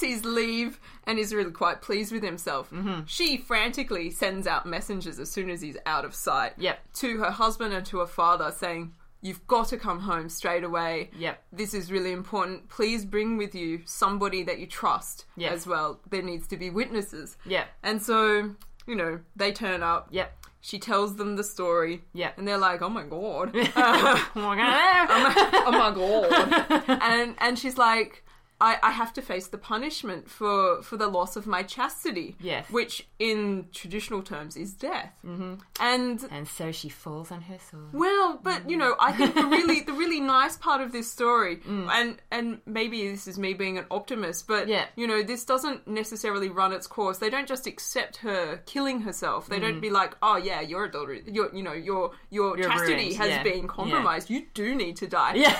his 0.02 0.24
leave 0.24 0.78
and 1.06 1.18
is 1.18 1.32
really 1.34 1.50
quite 1.52 1.80
pleased 1.82 2.12
with 2.12 2.22
himself. 2.22 2.70
Mm-hmm. 2.70 3.02
She 3.06 3.36
frantically 3.38 4.10
sends 4.10 4.46
out 4.46 4.66
messengers 4.66 5.18
as 5.18 5.30
soon 5.30 5.48
as 5.50 5.60
he's 5.62 5.76
out 5.86 6.04
of 6.04 6.14
sight 6.14 6.52
Yep. 6.58 6.78
to 6.94 7.18
her 7.18 7.30
husband 7.30 7.72
and 7.72 7.86
to 7.86 7.98
her 8.00 8.06
father 8.06 8.50
saying, 8.50 8.92
You've 9.24 9.46
got 9.46 9.68
to 9.68 9.76
come 9.76 10.00
home 10.00 10.28
straight 10.28 10.64
away. 10.64 11.10
Yep. 11.16 11.40
This 11.52 11.74
is 11.74 11.92
really 11.92 12.10
important. 12.10 12.68
Please 12.68 13.04
bring 13.04 13.36
with 13.36 13.54
you 13.54 13.82
somebody 13.84 14.42
that 14.42 14.58
you 14.58 14.66
trust 14.66 15.26
Yes. 15.36 15.52
as 15.52 15.66
well. 15.66 16.00
There 16.10 16.22
needs 16.22 16.48
to 16.48 16.56
be 16.56 16.70
witnesses. 16.70 17.36
Yep. 17.46 17.68
And 17.84 18.02
so, 18.02 18.50
you 18.84 18.96
know, 18.96 19.20
they 19.36 19.52
turn 19.52 19.84
up. 19.84 20.08
Yep. 20.10 20.32
She 20.60 20.80
tells 20.80 21.14
them 21.16 21.36
the 21.36 21.44
story. 21.44 22.02
Yep. 22.14 22.38
And 22.38 22.48
they're 22.48 22.58
like, 22.58 22.82
oh 22.82 22.88
my 22.88 23.04
god. 23.04 23.54
Oh 23.76 24.22
my 24.34 24.56
God. 24.56 25.08
oh 25.66 25.70
my 25.70 25.90
god. 25.94 26.98
and 27.02 27.36
and 27.38 27.56
she's 27.58 27.78
like, 27.78 28.24
I, 28.62 28.79
I 28.83 28.90
have 28.92 29.12
to 29.14 29.22
face 29.22 29.48
the 29.48 29.59
punishment 29.59 30.31
for, 30.31 30.83
for 30.83 30.96
the 30.96 31.09
loss 31.09 31.37
of 31.37 31.46
my 31.46 31.62
chastity. 31.64 32.37
Yes. 32.40 32.70
Which 32.70 33.07
in 33.18 33.66
traditional 33.72 34.22
terms 34.22 34.57
is 34.57 34.72
death. 34.72 35.12
Mm-hmm. 35.27 35.55
And 35.81 36.20
and 36.31 36.46
so 36.48 36.70
she 36.72 36.88
falls 36.88 37.31
on 37.33 37.40
her 37.42 37.59
sword. 37.70 37.92
well, 37.92 38.38
but 38.42 38.70
you 38.70 38.77
know, 38.77 38.94
I 39.01 39.12
think 39.12 39.35
the 39.35 39.44
really 39.46 39.81
the 39.81 39.92
really 39.92 40.20
nice 40.38 40.57
part 40.57 40.81
of 40.81 40.92
this 40.92 41.11
story, 41.11 41.61
and 41.66 42.16
and 42.31 42.61
maybe 42.66 43.11
this 43.11 43.27
is 43.27 43.38
me 43.38 43.55
being 43.55 43.79
an 43.79 43.87
optimist, 43.90 44.46
but 44.48 44.62
Mm. 44.66 44.68
Yeah. 44.68 44.85
you 44.96 45.07
know, 45.09 45.22
this 45.25 45.44
doesn't 45.44 45.88
necessarily 45.88 46.48
run 46.48 46.72
its 46.72 46.87
course. 46.87 47.18
They 47.18 47.31
don't 47.31 47.48
just 47.48 47.66
accept 47.66 48.18
her 48.18 48.59
killing 48.66 49.01
herself. 49.03 49.48
They 49.48 49.59
don't 49.59 49.81
be 49.81 49.90
like, 49.90 50.12
oh 50.22 50.37
yeah, 50.37 50.61
your 50.61 50.85
adultery, 50.85 51.22
your 51.27 51.53
you 51.55 51.62
know, 51.64 51.72
your 51.90 52.12
your 52.31 52.57
Mm. 52.57 52.62
Chastity 52.62 52.94
ruined, 52.94 53.16
has 53.16 53.29
yeah. 53.31 53.42
been 53.42 53.66
compromised. 53.66 54.31
You 54.31 54.46
do 54.55 54.75
need 54.75 54.96
to 55.03 55.07
die. 55.09 55.35
Yeah. 55.35 55.57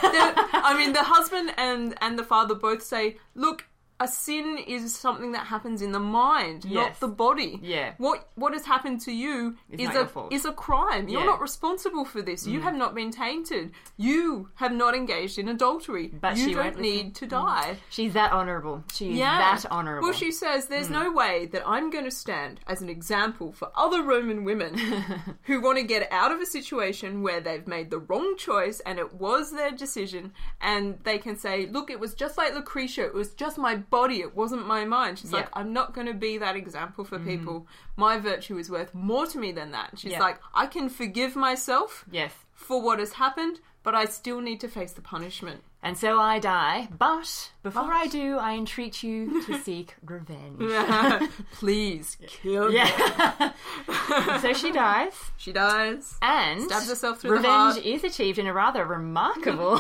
I 0.53 0.77
mean, 0.79 0.93
the 0.93 1.03
husband 1.03 1.53
and 1.57 1.95
and 2.01 2.19
the 2.19 2.25
father 2.25 2.55
both 2.55 2.83
say, 2.93 3.17
look. 3.35 3.65
A 4.05 4.09
sin 4.09 4.59
is 4.67 4.95
something 5.07 5.31
that 5.33 5.47
happens 5.47 5.81
in 5.87 5.93
the 5.93 6.01
mind, 6.01 6.61
not 6.71 6.99
the 6.99 7.09
body. 7.09 7.61
Yeah. 7.63 7.89
What 7.99 8.19
what 8.35 8.53
has 8.53 8.65
happened 8.65 9.01
to 9.03 9.13
you 9.13 9.57
It's 9.71 9.83
is 9.85 9.95
a 9.95 10.09
is 10.31 10.45
a 10.45 10.53
crime. 10.53 11.09
You're 11.09 11.21
Yeah. 11.21 11.27
Mm. 11.27 11.33
not 11.35 11.41
responsible 11.41 12.05
for 12.05 12.21
this. 12.29 12.47
You 12.47 12.61
have 12.63 12.75
not 12.83 12.95
been 12.95 13.11
tainted. 13.13 13.71
You 13.97 14.49
have 14.63 14.73
not 14.73 14.93
engaged 14.97 15.39
in 15.39 15.47
adultery. 15.49 16.09
But 16.09 16.37
you 16.37 16.45
she 16.49 16.55
don't 16.55 16.81
need 16.81 17.15
to 17.21 17.27
die. 17.27 17.77
She's 17.91 18.13
that 18.15 18.33
honourable. 18.33 18.83
She 18.93 19.11
is 19.13 19.19
Yeah. 19.19 19.39
that 19.39 19.71
honourable. 19.71 20.09
Well, 20.09 20.19
she 20.25 20.33
says, 20.33 20.67
There's 20.67 20.89
Hmm. 20.89 21.01
no 21.03 21.07
way 21.13 21.47
that 21.53 21.63
I'm 21.75 21.91
going 21.91 22.05
to 22.05 22.11
stand 22.25 22.59
as 22.67 22.83
an 22.83 22.89
example 22.89 23.53
for 23.53 23.71
other 23.77 24.03
Roman 24.03 24.43
women 24.45 24.73
who 25.49 25.61
want 25.61 25.79
to 25.79 25.85
get 25.85 26.11
out 26.11 26.33
of 26.33 26.41
a 26.41 26.47
situation 26.47 27.23
where 27.23 27.41
they've 27.41 27.67
made 27.77 27.91
the 27.91 27.99
wrong 27.99 28.37
choice 28.37 28.81
and 28.81 28.99
it 28.99 29.15
was 29.15 29.53
their 29.53 29.71
decision, 29.71 30.33
and 30.61 30.99
they 31.05 31.19
can 31.19 31.37
say, 31.37 31.67
Look, 31.67 31.89
it 31.91 32.01
was 32.01 32.15
just 32.15 32.37
like 32.37 32.53
Lucretia, 32.55 33.05
it 33.05 33.15
was 33.15 33.31
just 33.35 33.59
my 33.59 33.77
body, 33.99 34.19
it 34.27 34.35
wasn't 34.35 34.67
my 34.67 34.85
mind. 34.85 35.19
She's 35.21 35.31
Yeah. 35.31 35.39
like, 35.41 35.49
I'm 35.53 35.73
not 35.73 35.95
going 35.95 36.09
to 36.09 36.15
be 36.29 36.39
that 36.39 36.57
example 36.57 37.05
for 37.05 37.19
people. 37.21 37.67
My 37.97 38.19
virtue 38.19 38.57
is 38.59 38.69
worth 38.71 38.93
more 38.95 39.27
to 39.33 39.39
me 39.39 39.53
than 39.53 39.71
that. 39.77 39.89
She's 40.01 40.13
Yeah. 40.13 40.21
like, 40.27 40.39
I 40.55 40.67
can 40.67 40.89
forgive 40.89 41.37
myself 41.37 42.05
yes. 42.11 42.33
for 42.53 42.83
what 42.83 42.99
has 42.99 43.13
happened, 43.25 43.61
but 43.85 43.95
I 43.95 44.05
still 44.07 44.41
need 44.41 44.59
to 44.61 44.69
face 44.69 44.93
the 44.93 45.03
punishment. 45.03 45.61
And 45.85 45.99
so 45.99 46.11
I 46.21 46.39
die, 46.39 46.89
but 46.97 47.51
before 47.65 47.83
But- 47.89 47.93
I 48.03 48.07
do, 48.07 48.39
I 48.39 48.53
entreat 48.55 49.03
you 49.03 49.43
to 49.47 49.59
seek 49.67 49.97
revenge. 50.07 50.61
Please 51.53 52.17
kill 52.27 52.69
me. 52.69 52.77
Yeah. 52.77 53.53
so 54.41 54.53
she 54.53 54.71
dies, 54.73 55.13
She 55.37 55.53
dies. 55.53 56.17
and 56.23 56.63
Stabs 56.63 56.89
herself 56.89 57.21
through 57.21 57.31
the 57.31 57.37
revenge 57.39 57.75
heart. 57.75 57.85
is 57.85 58.05
achieved 58.05 58.39
in 58.39 58.47
a 58.47 58.53
rather 58.55 58.85
remarkable 58.85 59.75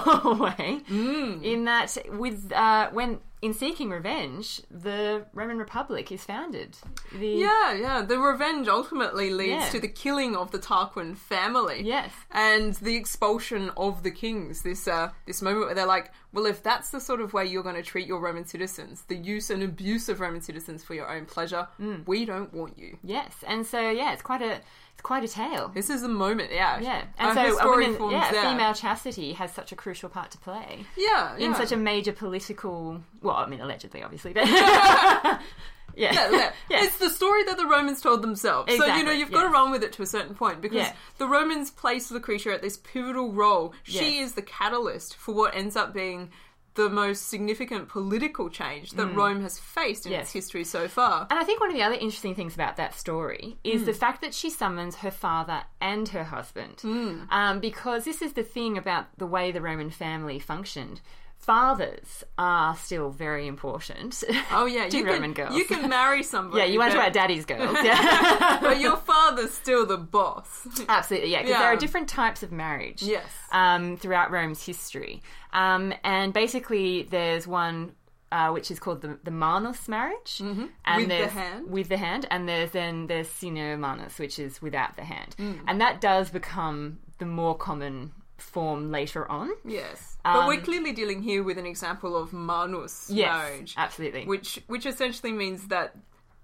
way. 0.44 0.80
Mm. 0.90 1.42
In 1.44 1.64
that, 1.66 1.96
with 2.10 2.52
uh, 2.52 2.90
when 2.90 3.20
in 3.42 3.52
seeking 3.52 3.90
revenge, 3.90 4.62
the 4.70 5.26
Roman 5.34 5.58
Republic 5.58 6.10
is 6.12 6.24
founded. 6.24 6.78
The, 7.12 7.26
Yeah, 7.26 7.72
yeah. 7.74 8.02
The 8.02 8.18
revenge 8.18 8.68
ultimately 8.68 9.30
leads 9.30 9.64
Yeah. 9.64 9.68
to 9.70 9.80
the 9.80 9.88
killing 9.88 10.36
of 10.36 10.52
the 10.52 10.58
Tarquin 10.60 11.16
family. 11.16 11.82
Yes. 11.82 12.12
And 12.30 12.74
the 12.74 12.94
expulsion 12.96 13.70
of 13.76 14.04
the 14.04 14.12
kings. 14.12 14.62
This 14.62 14.86
uh, 14.86 15.10
this 15.26 15.42
moment 15.42 15.66
where 15.66 15.74
they're 15.74 15.86
like, 15.86 16.12
well, 16.32 16.46
if 16.46 16.62
that's 16.62 16.90
the 16.90 17.00
sort 17.00 17.20
of 17.20 17.32
way 17.32 17.44
you're 17.46 17.62
going 17.62 17.74
to 17.76 17.82
treat 17.82 18.06
your 18.06 18.20
Roman 18.20 18.44
citizens, 18.46 19.02
the 19.08 19.16
use 19.16 19.50
and 19.50 19.62
abuse 19.62 20.08
of 20.08 20.20
Roman 20.20 20.40
citizens 20.40 20.82
for 20.82 20.94
your 20.94 21.08
own 21.10 21.26
pleasure, 21.26 21.68
Mm. 21.80 22.06
we 22.06 22.24
don't 22.24 22.52
want 22.54 22.78
you. 22.78 22.96
Yes, 23.02 23.34
and 23.46 23.66
so 23.66 23.90
yeah, 23.90 24.12
it's 24.12 24.22
quite 24.22 24.42
a 24.42 24.60
it's 24.92 25.02
quite 25.02 25.24
a 25.24 25.28
tale. 25.28 25.70
This 25.74 25.88
is 25.90 26.02
a 26.02 26.08
moment, 26.08 26.50
yeah. 26.52 26.78
Yeah, 26.80 27.04
and 27.18 27.38
her 27.38 27.52
so 27.54 27.76
women, 27.76 28.10
yeah, 28.10 28.30
there. 28.30 28.42
female 28.42 28.74
chastity 28.74 29.32
has 29.34 29.52
such 29.52 29.72
a 29.72 29.76
crucial 29.76 30.08
part 30.10 30.30
to 30.32 30.38
play 30.38 30.84
Yeah, 30.96 31.36
in 31.36 31.54
such 31.54 31.72
a 31.72 31.76
major 31.76 32.12
political. 32.12 33.02
Well, 33.22 33.36
I 33.36 33.46
mean, 33.46 33.60
allegedly, 33.60 34.02
obviously, 34.02 34.32
but 34.34 34.44
yeah, 35.96 36.12
Yeah. 36.70 36.84
It's 36.84 36.98
the 36.98 37.10
story 37.10 37.44
that 37.44 37.56
the 37.56 37.66
Romans 37.66 38.00
told 38.00 38.22
themselves. 38.22 38.74
So, 38.76 38.84
you 38.96 39.04
know, 39.04 39.12
you've 39.12 39.30
got 39.32 39.42
to 39.42 39.48
run 39.48 39.70
with 39.70 39.82
it 39.82 39.92
to 39.94 40.02
a 40.02 40.06
certain 40.06 40.34
point 40.34 40.60
because 40.60 40.88
the 41.18 41.26
Romans 41.28 41.70
place 41.70 42.10
Lucretia 42.10 42.52
at 42.54 42.62
this 42.62 42.76
pivotal 42.78 43.32
role. 43.32 43.74
She 43.84 44.18
is 44.18 44.32
the 44.34 44.42
catalyst 44.42 45.16
for 45.16 45.34
what 45.34 45.54
ends 45.54 45.76
up 45.76 45.92
being 45.92 46.30
the 46.74 46.88
most 46.88 47.28
significant 47.28 47.86
political 47.90 48.48
change 48.48 48.92
that 48.92 49.06
Rome 49.08 49.42
has 49.42 49.58
faced 49.58 50.06
in 50.06 50.12
Mm. 50.12 50.14
Yes. 50.14 50.22
its 50.24 50.32
history 50.32 50.64
so 50.64 50.88
far. 50.88 51.26
And 51.28 51.38
I 51.38 51.44
think 51.44 51.60
one 51.60 51.68
of 51.68 51.76
the 51.76 51.82
other 51.82 51.96
interesting 51.96 52.34
things 52.34 52.54
about 52.54 52.76
that 52.78 52.94
story 52.98 53.58
is 53.62 53.80
Hmm. 53.82 53.86
the 53.88 53.92
fact 53.92 54.22
that 54.22 54.32
she 54.32 54.48
summons 54.48 54.96
her 54.96 55.10
father 55.10 55.64
and 55.82 56.08
her 56.08 56.24
husband. 56.24 56.80
Hmm. 56.80 57.24
Um, 57.30 57.60
because 57.60 58.04
this 58.06 58.22
is 58.22 58.32
the 58.32 58.42
thing 58.42 58.78
about 58.78 59.06
the 59.18 59.26
way 59.26 59.52
the 59.52 59.60
Roman 59.60 59.90
family 59.90 60.38
functioned. 60.38 61.02
Fathers 61.42 62.22
are 62.38 62.76
still 62.76 63.10
very 63.10 63.46
important. 63.48 64.22
Oh 64.52 64.66
yeah, 64.66 64.88
to 64.88 64.96
you 64.96 65.04
Roman 65.04 65.34
can 65.34 65.46
girls. 65.46 65.56
you 65.58 65.64
can 65.64 65.88
marry 65.90 66.22
somebody. 66.22 66.58
yeah, 66.62 66.66
you 66.66 66.78
want 66.78 66.92
to 66.92 66.98
talk 66.98 67.12
daddy's 67.12 67.44
girls. 67.44 67.76
Yeah. 67.84 68.58
but 68.62 68.78
your 68.80 68.96
father's 68.96 69.52
still 69.52 69.84
the 69.84 69.96
boss. 69.98 70.66
Absolutely, 70.88 71.30
yeah, 71.32 71.38
because 71.38 71.50
Yeah. 71.50 71.58
there 71.58 71.68
are 71.72 71.76
different 71.76 72.08
types 72.08 72.42
of 72.44 72.52
marriage. 72.52 73.02
Yes. 73.02 73.26
um, 73.50 73.96
throughout 73.96 74.30
Rome's 74.30 74.64
history. 74.64 75.20
Um, 75.52 75.92
and 76.04 76.32
basically, 76.32 77.02
there's 77.10 77.46
one 77.46 77.92
uh, 78.30 78.48
which 78.50 78.70
is 78.70 78.78
called 78.78 79.02
the, 79.02 79.18
the 79.24 79.30
Manus 79.30 79.88
marriage, 79.88 80.38
mm-hmm. 80.38 80.66
and 80.86 80.96
With 80.96 81.08
the 81.08 81.28
hand? 81.28 81.70
with 81.70 81.88
the 81.90 81.98
hand, 81.98 82.26
and 82.30 82.48
there's 82.48 82.70
then 82.70 83.06
there's 83.08 83.28
Sine 83.28 83.78
Manus, 83.78 84.18
which 84.18 84.38
is 84.38 84.62
without 84.62 84.96
the 84.96 85.04
hand, 85.04 85.34
Mm. 85.38 85.58
and 85.68 85.80
that 85.82 86.00
does 86.00 86.30
become 86.30 87.00
the 87.18 87.26
more 87.26 87.54
common 87.56 88.12
form 88.42 88.90
later 88.90 89.30
on. 89.30 89.50
Yes, 89.64 90.16
but 90.24 90.46
we're 90.46 90.54
Um, 90.58 90.62
clearly 90.62 90.92
dealing 90.92 91.22
here 91.22 91.42
with 91.42 91.58
an 91.58 91.66
example 91.66 92.16
of 92.16 92.32
manus 92.32 93.08
Yes, 93.10 93.26
marriage. 93.32 93.74
absolutely. 93.76 94.26
which 94.26 94.60
which 94.66 94.86
essentially 94.86 95.32
means 95.32 95.68
that 95.68 95.94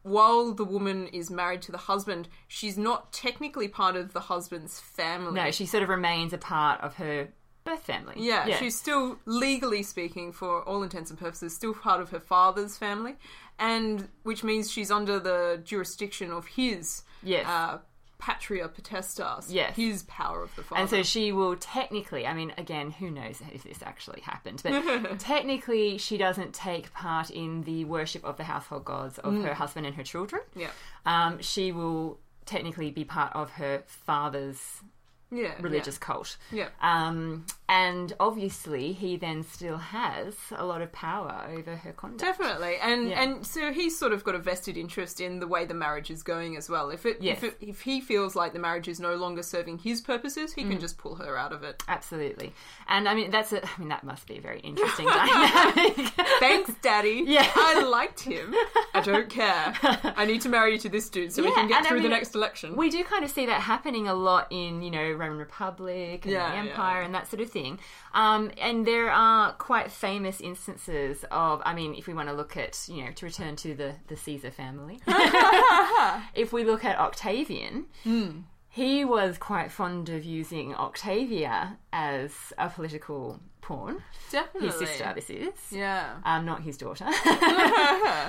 while 0.03 0.53
the 0.53 0.65
woman 0.65 1.09
is 1.09 1.31
married 1.31 1.61
to 1.63 1.73
the 1.73 1.79
husband, 1.79 2.29
she's 2.47 2.79
not 2.79 3.13
technically 3.13 3.69
part 3.69 3.97
of 3.97 4.13
the 4.13 4.21
husband's 4.21 4.81
family. 4.81 5.33
no, 5.33 5.51
she 5.51 5.67
sort 5.67 5.83
of 5.83 5.89
remains 5.89 6.33
a 6.33 6.39
part 6.39 6.81
of 6.81 6.95
her 6.95 7.29
birth 7.65 7.83
family. 7.83 8.15
yeah, 8.17 8.57
she's 8.57 8.79
still 8.79 9.19
legally 9.27 9.83
speaking, 9.83 10.33
for 10.33 10.63
all 10.63 10.83
intents 10.83 11.11
and 11.11 11.19
purposes, 11.19 11.55
still 11.55 11.75
part 11.75 12.01
of 12.01 12.09
her 12.11 12.21
father's 12.21 12.79
family, 12.79 13.17
and 13.59 14.09
which 14.23 14.43
means 14.43 14.71
she's 14.71 14.91
under 14.91 15.19
the 15.21 15.61
jurisdiction 15.65 16.31
of 16.31 16.47
his 16.47 17.03
Yes. 17.23 17.47
uh, 17.47 17.79
patria 18.19 18.69
potestas, 18.69 19.47
Yes. 19.49 19.77
his 19.77 20.03
power 20.05 20.43
of 20.43 20.55
the 20.57 20.63
father. 20.63 20.81
And 20.81 20.91
so 20.91 21.03
she 21.03 21.31
will 21.33 21.57
technically, 21.57 22.27
I 22.27 22.35
mean, 22.35 22.53
again, 22.59 22.91
who 22.91 23.11
knows 23.11 23.41
if 23.53 23.63
this 23.63 23.83
actually 23.83 24.21
happened, 24.23 24.61
but 24.65 25.19
technically 25.21 25.99
she 25.99 26.19
doesn't 26.19 26.53
take 26.55 26.93
part 26.93 27.31
in 27.31 27.63
the 27.63 27.85
worship 27.85 28.25
of 28.25 28.37
the 28.37 28.45
household 28.45 28.85
gods 28.85 29.19
of 29.19 29.35
her 29.43 29.55
husband 29.55 29.87
and 29.87 29.95
her 29.97 30.03
children. 30.03 30.43
yeah, 30.57 30.71
Um, 31.07 31.41
she 31.41 31.71
will 31.73 32.19
technically 32.45 32.91
be 32.91 33.05
part 33.05 33.33
of 33.37 33.51
her 33.53 33.83
father's 33.87 34.83
yeah, 35.31 35.53
religious 35.61 35.99
cult. 35.99 36.37
yeah. 36.51 36.69
Um, 36.81 37.47
and 37.69 38.15
obviously, 38.19 38.93
he 38.93 39.17
then 39.19 39.43
still 39.45 39.77
has 39.77 40.35
a 40.57 40.65
lot 40.65 40.81
of 40.81 40.91
power 40.91 41.47
over 41.55 41.77
her 41.77 41.93
conduct. 41.93 42.21
Definitely, 42.21 42.77
and 42.83 43.11
Yeah. 43.11 43.23
and 43.23 43.47
so 43.47 43.73
he's 43.73 43.99
sort 43.99 44.13
of 44.15 44.25
got 44.25 44.35
a 44.35 44.39
vested 44.39 44.79
interest 44.79 45.21
in 45.21 45.39
the 45.41 45.47
way 45.47 45.67
the 45.67 45.75
marriage 45.75 46.11
is 46.11 46.23
going 46.23 46.57
as 46.57 46.71
well. 46.71 46.89
If 46.91 47.05
it, 47.05 47.19
Yes. 47.21 47.43
if, 47.43 47.45
it 47.53 47.57
if 47.61 47.81
he 47.83 48.01
feels 48.01 48.35
like 48.35 48.55
the 48.55 48.59
marriage 48.59 48.89
is 48.89 48.99
no 49.01 49.17
longer 49.17 49.43
serving 49.43 49.79
his 49.79 50.01
purposes, 50.01 50.55
he 50.55 50.65
Mm. 50.65 50.71
can 50.71 50.81
just 50.81 50.97
pull 50.99 51.17
her 51.17 51.37
out 51.37 51.53
of 51.53 51.63
it. 51.63 51.83
Absolutely. 51.89 52.55
And 52.89 53.07
I 53.09 53.15
mean, 53.15 53.31
that's 53.31 53.53
a, 53.53 53.63
I 53.63 53.69
mean, 53.79 53.89
that 53.91 54.05
must 54.05 54.27
be 54.27 54.39
a 54.39 54.41
very 54.41 54.61
interesting 54.61 55.07
dynamic. 55.43 55.97
Thanks, 56.41 56.73
Daddy. 56.81 57.25
Yeah. 57.27 57.51
I 57.55 57.83
liked 57.85 58.21
him. 58.21 58.55
I 58.95 59.01
don't 59.03 59.29
care. 59.29 59.75
I 59.83 60.25
need 60.25 60.41
to 60.43 60.49
marry 60.49 60.73
you 60.73 60.79
to 60.79 60.89
this 60.89 61.09
dude 61.11 61.33
so 61.33 61.43
we 61.43 61.53
can 61.53 61.69
get 61.69 61.79
and 61.79 61.87
I 61.87 61.91
through 61.91 62.01
the 62.03 62.09
next 62.09 62.35
election. 62.35 62.77
we 62.77 62.89
do 62.89 63.05
kind 63.05 63.25
of 63.25 63.31
see 63.31 63.45
that 63.47 63.61
happening 63.61 64.09
a 64.09 64.15
lot 64.15 64.47
in 64.51 64.81
you 64.83 64.91
know 64.91 65.13
Roman 65.19 65.39
Republic 65.39 66.25
and 66.25 66.33
Yeah, 66.33 66.49
the 66.51 66.55
yeah. 66.57 66.71
Empire 66.71 67.03
and 67.03 67.15
that 67.15 67.29
sort 67.29 67.41
of 67.43 67.51
thing. 67.51 67.79
Um, 68.15 68.51
and 68.61 68.87
there 68.87 69.11
are 69.11 69.53
quite 69.53 69.91
famous 69.91 70.41
instances 70.41 71.25
of, 71.31 71.61
I 71.65 71.75
mean, 71.75 71.95
if 71.95 72.07
we 72.07 72.15
want 72.15 72.29
to 72.29 72.35
look 72.35 72.57
at 72.57 72.87
you 72.89 73.05
know 73.05 73.13
to 73.13 73.27
return 73.27 73.57
to 73.57 73.75
the 73.75 73.95
the 74.09 74.17
Caesar 74.17 74.51
family, 74.51 75.01
if 76.35 76.53
we 76.53 76.65
look 76.65 76.85
at 76.85 76.99
Octavian. 76.99 77.87
Hmm. 78.05 78.31
he 78.71 79.05
was 79.05 79.39
quite 79.39 79.73
fond 79.73 80.09
of 80.09 80.25
using 80.25 80.75
Octavia 80.75 81.79
as 81.93 82.33
a 82.59 82.69
political 82.69 83.41
pawn. 83.61 84.03
Definitely. 84.31 84.69
His 84.69 84.79
sister, 84.79 85.13
this 85.15 85.31
is. 85.31 85.55
Yeah. 85.73 86.17
Um, 86.25 86.45
not 86.47 86.63
his 86.63 86.77
daughter. 86.77 87.05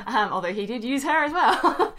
um, 0.08 0.32
although 0.34 0.54
he 0.54 0.65
did 0.65 0.84
use 0.84 1.04
her 1.04 1.23
as 1.25 1.32
well. 1.32 1.95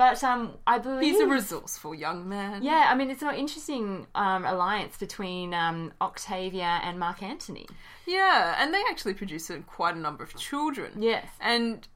But 0.00 0.24
um, 0.24 0.54
I 0.66 0.78
believe 0.78 1.02
He's 1.12 1.20
a 1.20 1.26
resourceful 1.26 1.94
young 1.94 2.26
man. 2.26 2.62
yeah, 2.62 2.88
I 2.90 2.94
mean, 2.94 3.10
it's 3.10 3.20
an 3.20 3.34
interesting 3.34 4.06
um, 4.14 4.46
alliance 4.46 4.96
between 4.96 5.52
um, 5.52 5.92
Octavia 6.00 6.80
and 6.82 6.98
Mark 6.98 7.22
Antony. 7.22 7.66
Yeah, 8.06 8.56
and 8.58 8.72
they 8.72 8.82
actually 8.88 9.12
produce 9.12 9.50
quite 9.66 9.96
a 9.96 9.98
number 9.98 10.24
of 10.24 10.34
children. 10.38 10.92
Yes. 11.02 11.26
And 11.38 11.86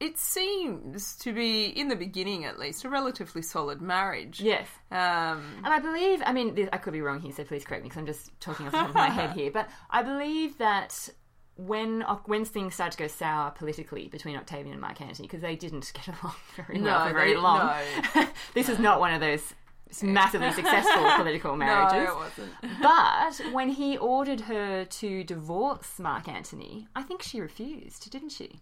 it 0.00 0.18
seems 0.18 1.16
to 1.20 1.32
be, 1.32 1.64
in 1.64 1.88
the 1.88 1.96
beginning 1.96 2.44
at 2.44 2.58
least, 2.58 2.84
a 2.84 2.90
relatively 2.90 3.40
solid 3.40 3.80
marriage. 3.80 4.42
Yes. 4.42 4.68
Um, 4.90 5.46
And 5.64 5.68
I 5.72 5.78
believe, 5.78 6.22
I 6.26 6.34
mean, 6.34 6.68
I 6.74 6.76
could 6.76 6.92
be 6.92 7.00
wrong 7.00 7.20
here, 7.22 7.32
so 7.32 7.42
please 7.44 7.64
correct 7.64 7.84
me 7.84 7.88
because 7.88 8.00
I'm 8.00 8.06
just 8.06 8.38
talking 8.38 8.66
off 8.66 8.72
the 8.72 8.78
top 8.80 8.88
of 8.90 8.94
my 8.94 9.08
head 9.08 9.30
here. 9.34 9.50
But 9.50 9.70
I 9.88 10.02
believe 10.02 10.58
that 10.58 11.08
when 11.56 12.02
when 12.26 12.44
things 12.44 12.74
started 12.74 12.92
to 12.92 12.98
go 13.04 13.06
sour 13.08 13.50
politically 13.50 14.08
between 14.08 14.36
Octavian 14.36 14.72
and 14.72 14.80
Mark 14.80 15.00
Antony, 15.00 15.26
because 15.28 15.40
they 15.42 15.56
didn't 15.56 15.90
get 16.06 16.08
along 16.08 16.34
very 16.56 16.80
well 16.82 17.00
No, 17.00 17.08
for 17.08 17.14
very 17.14 17.32
they- 17.34 17.38
long, 17.40 17.74
no. 18.14 18.26
this 18.54 18.68
is 18.68 18.78
not 18.78 19.00
one 19.00 19.12
of 19.14 19.20
those 19.20 19.54
massively 20.02 20.50
successful 20.52 21.10
political 21.16 21.52
no, 21.52 21.58
marriages. 21.64 22.08
it 22.10 22.16
wasn't. 22.16 22.52
But 22.82 23.52
when 23.52 23.70
he 23.70 23.96
ordered 23.96 24.40
her 24.42 24.84
to 24.84 25.24
divorce 25.24 25.98
Mark 25.98 26.28
Antony, 26.28 26.88
I 26.94 27.02
think 27.02 27.22
she 27.22 27.40
refused, 27.40 28.10
didn't 28.10 28.30
she? 28.30 28.60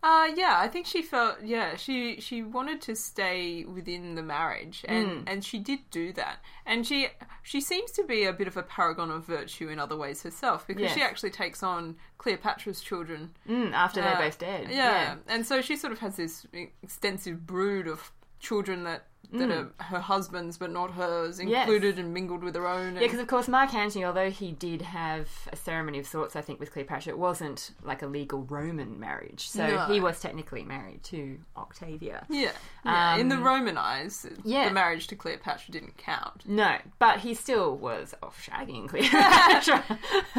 Uh, 0.00 0.28
yeah, 0.36 0.56
I 0.60 0.68
think 0.68 0.86
she 0.86 1.02
felt 1.02 1.42
yeah 1.42 1.74
she 1.74 2.20
she 2.20 2.40
wanted 2.42 2.80
to 2.82 2.94
stay 2.94 3.64
within 3.64 4.14
the 4.14 4.22
marriage 4.22 4.84
and 4.88 5.06
Hmm. 5.08 5.24
and 5.26 5.44
she 5.44 5.58
did 5.58 5.80
do 5.90 6.12
that 6.12 6.38
and 6.64 6.86
she 6.86 7.08
she 7.42 7.60
seems 7.60 7.90
to 7.92 8.04
be 8.04 8.22
a 8.24 8.32
bit 8.32 8.46
of 8.46 8.56
a 8.56 8.62
paragon 8.62 9.10
of 9.10 9.24
virtue 9.24 9.68
in 9.68 9.80
other 9.80 9.96
ways 9.96 10.22
herself 10.22 10.66
because 10.68 10.92
she 10.92 11.02
actually 11.02 11.30
takes 11.30 11.64
on 11.64 11.96
Cleopatra's 12.18 12.80
children 12.80 13.34
Mm, 13.48 13.72
after 13.72 14.00
they're 14.00 14.14
Uh, 14.16 14.20
both 14.20 14.38
dead. 14.38 14.70
yeah. 14.70 15.16
and 15.26 15.44
so 15.44 15.60
she 15.60 15.74
sort 15.76 15.92
of 15.92 15.98
has 15.98 16.14
this 16.16 16.46
extensive 16.82 17.44
brood 17.44 17.88
of 17.88 18.12
children 18.38 18.84
that 18.84 19.07
that 19.30 19.50
are 19.50 19.70
her 19.84 20.00
husband's 20.00 20.56
but 20.56 20.70
not 20.70 20.92
hers 20.92 21.38
Hmm. 21.38 21.48
Yes. 21.48 21.68
included 21.68 21.98
and 21.98 22.14
mingled 22.14 22.42
with 22.42 22.54
her 22.54 22.66
own 22.66 22.86
and, 22.86 22.96
Yeah, 22.96 23.02
because 23.02 23.18
of 23.20 23.26
course 23.26 23.46
Mark 23.46 23.74
Antony, 23.74 24.02
although 24.04 24.30
he 24.30 24.52
did 24.52 24.80
have 24.80 25.28
a 25.52 25.56
ceremony 25.56 25.98
of 25.98 26.06
sorts, 26.06 26.34
I 26.34 26.40
think 26.40 26.58
with 26.58 26.72
Cleopatra, 26.72 27.12
it 27.12 27.18
wasn't 27.18 27.72
like 27.82 28.00
a 28.00 28.06
legal 28.06 28.44
Roman 28.44 28.98
marriage. 28.98 29.46
So 29.48 29.66
No. 29.66 29.84
he 29.84 30.00
was 30.00 30.18
technically 30.20 30.62
married 30.62 31.02
to 31.04 31.38
Octavia. 31.58 32.24
yeah, 32.30 32.52
yeah. 32.86 33.16
in 33.16 33.28
the 33.28 33.36
Um, 33.36 33.44
Roman 33.44 33.76
eyes 33.76 34.24
yeah. 34.44 34.66
the 34.68 34.74
marriage 34.74 35.06
to 35.08 35.14
Cleopatra 35.16 35.72
didn't 35.72 35.98
count 35.98 36.44
No, 36.48 36.78
but 36.98 37.18
he 37.20 37.34
still 37.34 37.76
was 37.76 38.14
off 38.22 38.42
shagging 38.42 38.88
Cleopatra. 38.88 39.84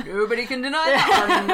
nobody 0.05 0.47
can 0.47 0.61
deny 0.61 0.85
that 0.85 1.27
one 1.29 1.47
no 1.47 1.51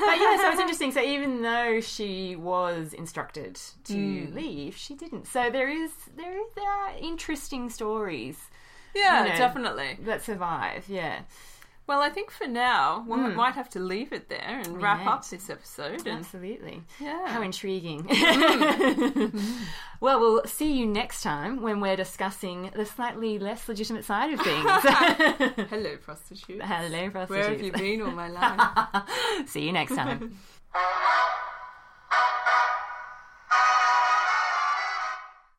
but 0.06 0.16
yeah, 0.18 0.36
so 0.42 0.50
it's 0.52 0.60
interesting. 0.60 0.92
So 0.92 1.02
even 1.02 1.42
though 1.42 1.80
she 1.82 2.36
was 2.36 2.94
instructed 2.94 3.60
to 3.84 3.94
Hmm. 4.24 4.34
leave, 4.34 4.76
she 4.76 4.94
didn't. 4.94 5.26
So 5.26 5.50
there 5.50 5.68
is 5.68 5.92
there 6.16 6.38
is 6.38 6.43
there 6.54 6.70
are 6.70 6.92
interesting 7.00 7.68
stories 7.70 8.38
Yeah, 8.94 9.24
you 9.24 9.30
know. 9.30 9.36
definitely. 9.36 9.98
that 10.02 10.22
survive. 10.22 10.84
Yeah, 10.88 11.20
Well, 11.86 12.00
I 12.00 12.08
think 12.08 12.30
for 12.30 12.46
now 12.46 13.04
we 13.06 13.16
Mm. 13.16 13.34
might 13.34 13.54
have 13.56 13.68
to 13.70 13.78
leave 13.78 14.10
it 14.14 14.30
there 14.30 14.60
and 14.64 14.80
wrap 14.80 15.04
up 15.06 15.28
this 15.28 15.50
episode. 15.50 16.06
And 16.06 16.18
absolutely. 16.20 16.82
yeah, 16.98 17.28
How 17.28 17.42
intriguing. 17.42 18.04
Mm. 18.04 19.40
well, 20.00 20.18
we'll 20.18 20.44
see 20.46 20.72
you 20.72 20.86
next 20.86 21.22
time 21.22 21.60
when 21.60 21.80
we're 21.80 21.96
discussing 21.96 22.70
the 22.74 22.86
slightly 22.86 23.38
less 23.38 23.68
legitimate 23.68 24.04
side 24.06 24.32
of 24.32 24.40
things. 24.40 25.68
hello 25.68 25.96
prostitute. 26.02 26.62
Hello, 26.62 27.10
prostitutes. 27.10 27.30
Where 27.30 27.50
have 27.50 27.60
you 27.62 27.72
been 27.72 28.00
all 28.00 28.12
my 28.12 28.28
life? 28.40 29.48
See 29.48 29.66
you 29.66 29.72
next 29.72 29.94
time. 29.94 30.38